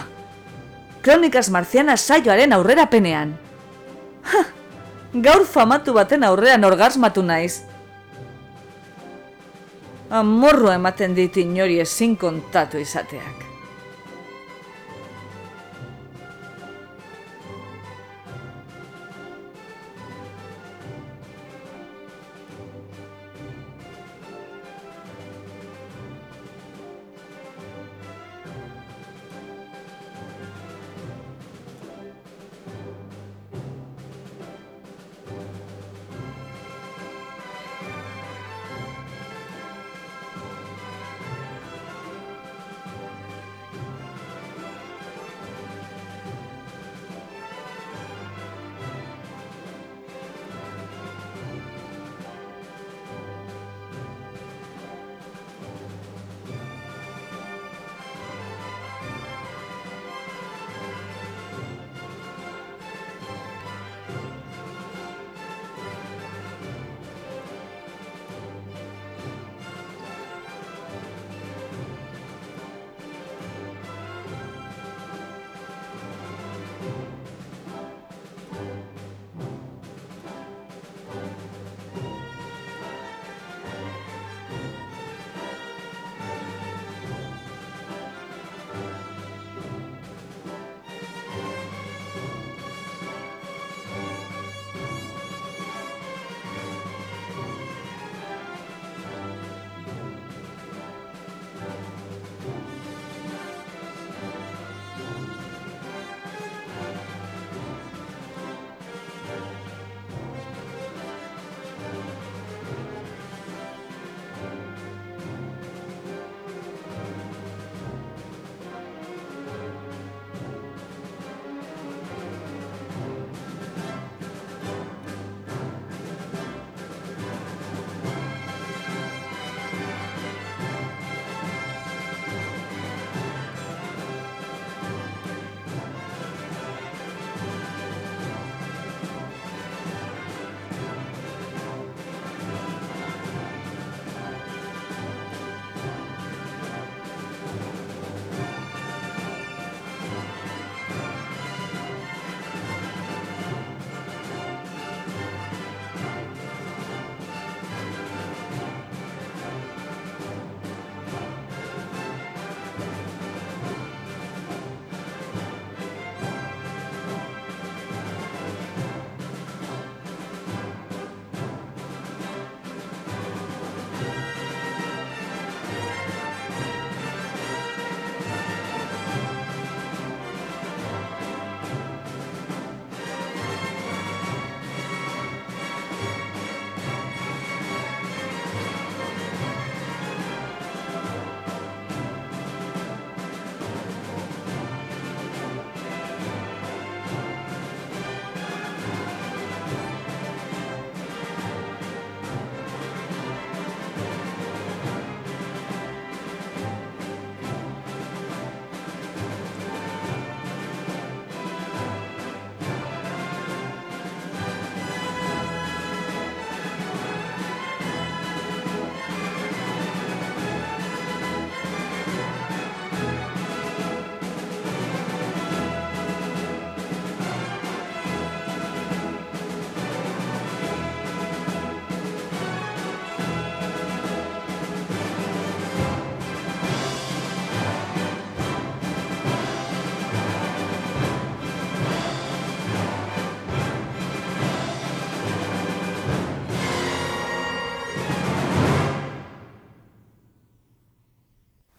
kronikas 1.05 1.51
marziana 1.53 1.95
saioaren 1.97 2.57
aurrera 2.57 2.87
penean. 2.89 3.35
Ha, 4.25 4.41
gaur 5.13 5.45
famatu 5.45 5.93
baten 5.93 6.25
aurrean 6.25 6.65
orgasmatu 6.65 7.23
naiz, 7.23 7.61
amorro 10.11 10.71
ematen 10.73 11.15
dit 11.15 11.35
inori 11.39 11.79
ezin 11.79 12.17
kontatu 12.19 12.77
izateak. 12.81 13.50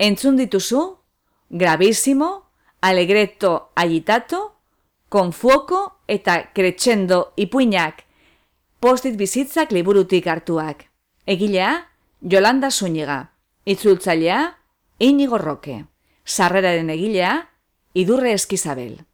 Entzun 0.02 0.34
dituzu, 0.34 0.98
gravísimo, 1.48 2.50
alegreto 2.80 3.70
agitato, 3.76 4.56
konfuoko 5.08 6.00
eta 6.10 6.50
crescendo 6.56 7.34
ipuinak, 7.38 8.00
postit 8.82 9.14
bizitzak 9.14 9.70
liburutik 9.70 10.26
hartuak. 10.26 10.88
Egilea, 11.24 11.70
Jolanda 12.18 12.72
Zuniga. 12.72 13.20
Itzultzailea, 13.64 14.40
Inigo 14.98 15.38
Roque. 15.38 15.84
Sarreraren 16.24 16.90
egilea, 16.90 17.36
Idurre 17.94 18.32
Eskizabel. 18.32 19.04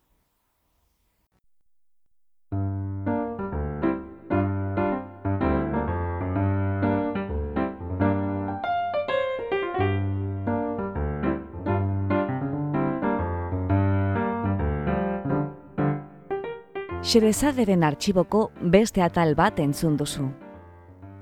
Xerezaderen 17.09 17.86
artxiboko 17.88 18.50
beste 18.61 19.00
atal 19.00 19.30
bat 19.32 19.56
entzun 19.64 19.94
duzu. 19.96 20.26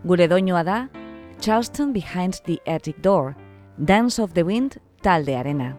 Gure 0.02 0.26
doinoa 0.26 0.64
da 0.66 0.78
Charleston 1.38 1.92
Behind 1.94 2.40
the 2.48 2.58
Attic 2.66 2.98
Door, 3.04 3.36
Dance 3.78 4.20
of 4.20 4.32
the 4.34 4.42
Wind 4.42 4.80
taldearena. 5.02 5.76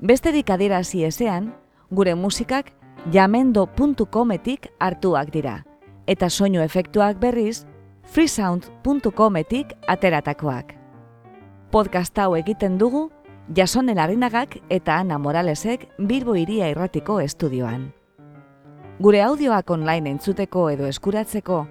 Besterik 0.00 0.50
adierazi 0.50 1.04
ezean, 1.04 1.52
gure 1.90 2.16
musikak 2.18 2.74
jamendo.cometik 3.12 4.72
hartuak 4.80 5.30
dira, 5.30 5.60
eta 6.10 6.28
soinu 6.28 6.66
efektuak 6.66 7.20
berriz 7.22 7.66
freesound.cometik 8.10 9.76
ateratakoak. 9.86 10.74
Podcast 11.70 12.18
hau 12.18 12.32
egiten 12.34 12.78
dugu 12.82 13.10
Jasonen 13.54 13.98
Arinagak 13.98 14.58
eta 14.70 14.98
Ana 14.98 15.18
Moralesek 15.18 15.92
Bilbo 15.98 16.34
Iria 16.34 16.66
Irratiko 16.74 17.20
estudioan. 17.20 17.92
Gure 19.00 19.22
audioak 19.26 19.70
online 19.74 20.10
entzuteko 20.14 20.68
edo 20.70 20.86
eskuratzeko 20.86 21.64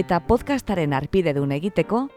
eta 0.00 0.16
podcastaren 0.24 0.94
arpide 0.96 1.34
duen 1.36 1.52
egiteko, 1.52 2.08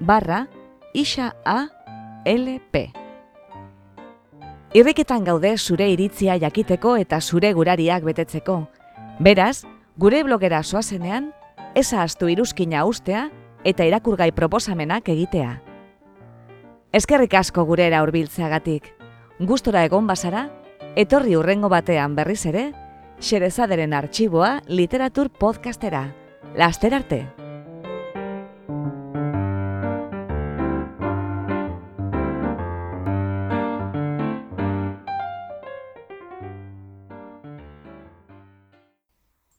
barra 0.00 0.48
isa 0.94 1.36
a 1.44 1.68
lp. 2.24 2.92
Irriketan 4.72 5.24
gaude 5.24 5.58
zure 5.58 5.90
iritzia 5.92 6.36
jakiteko 6.40 6.96
eta 6.96 7.20
zure 7.20 7.52
gurariak 7.52 8.02
betetzeko. 8.08 8.68
Beraz, 9.20 9.64
gure 9.98 10.22
blogera 10.24 10.62
soazenean, 10.62 11.32
eza 11.74 12.02
astu 12.02 12.28
iruzkina 12.32 12.86
ustea 12.88 13.30
eta 13.66 13.84
irakurgai 13.88 14.30
proposamenak 14.32 15.08
egitea. 15.10 15.56
Eskerrik 16.94 17.34
asko 17.34 17.66
gurera 17.66 18.02
hurbiltzeagatik. 18.04 18.92
Gustora 19.42 19.82
egon 19.84 20.06
bazara, 20.06 20.46
etorri 20.96 21.34
urrengo 21.36 21.68
batean 21.68 22.14
berriz 22.16 22.44
ere, 22.46 22.70
Xerezaderen 23.16 23.94
arxiboa 23.96 24.60
literatur 24.68 25.30
podcastera. 25.32 26.10
Laster 26.54 26.94
arte! 26.94 27.35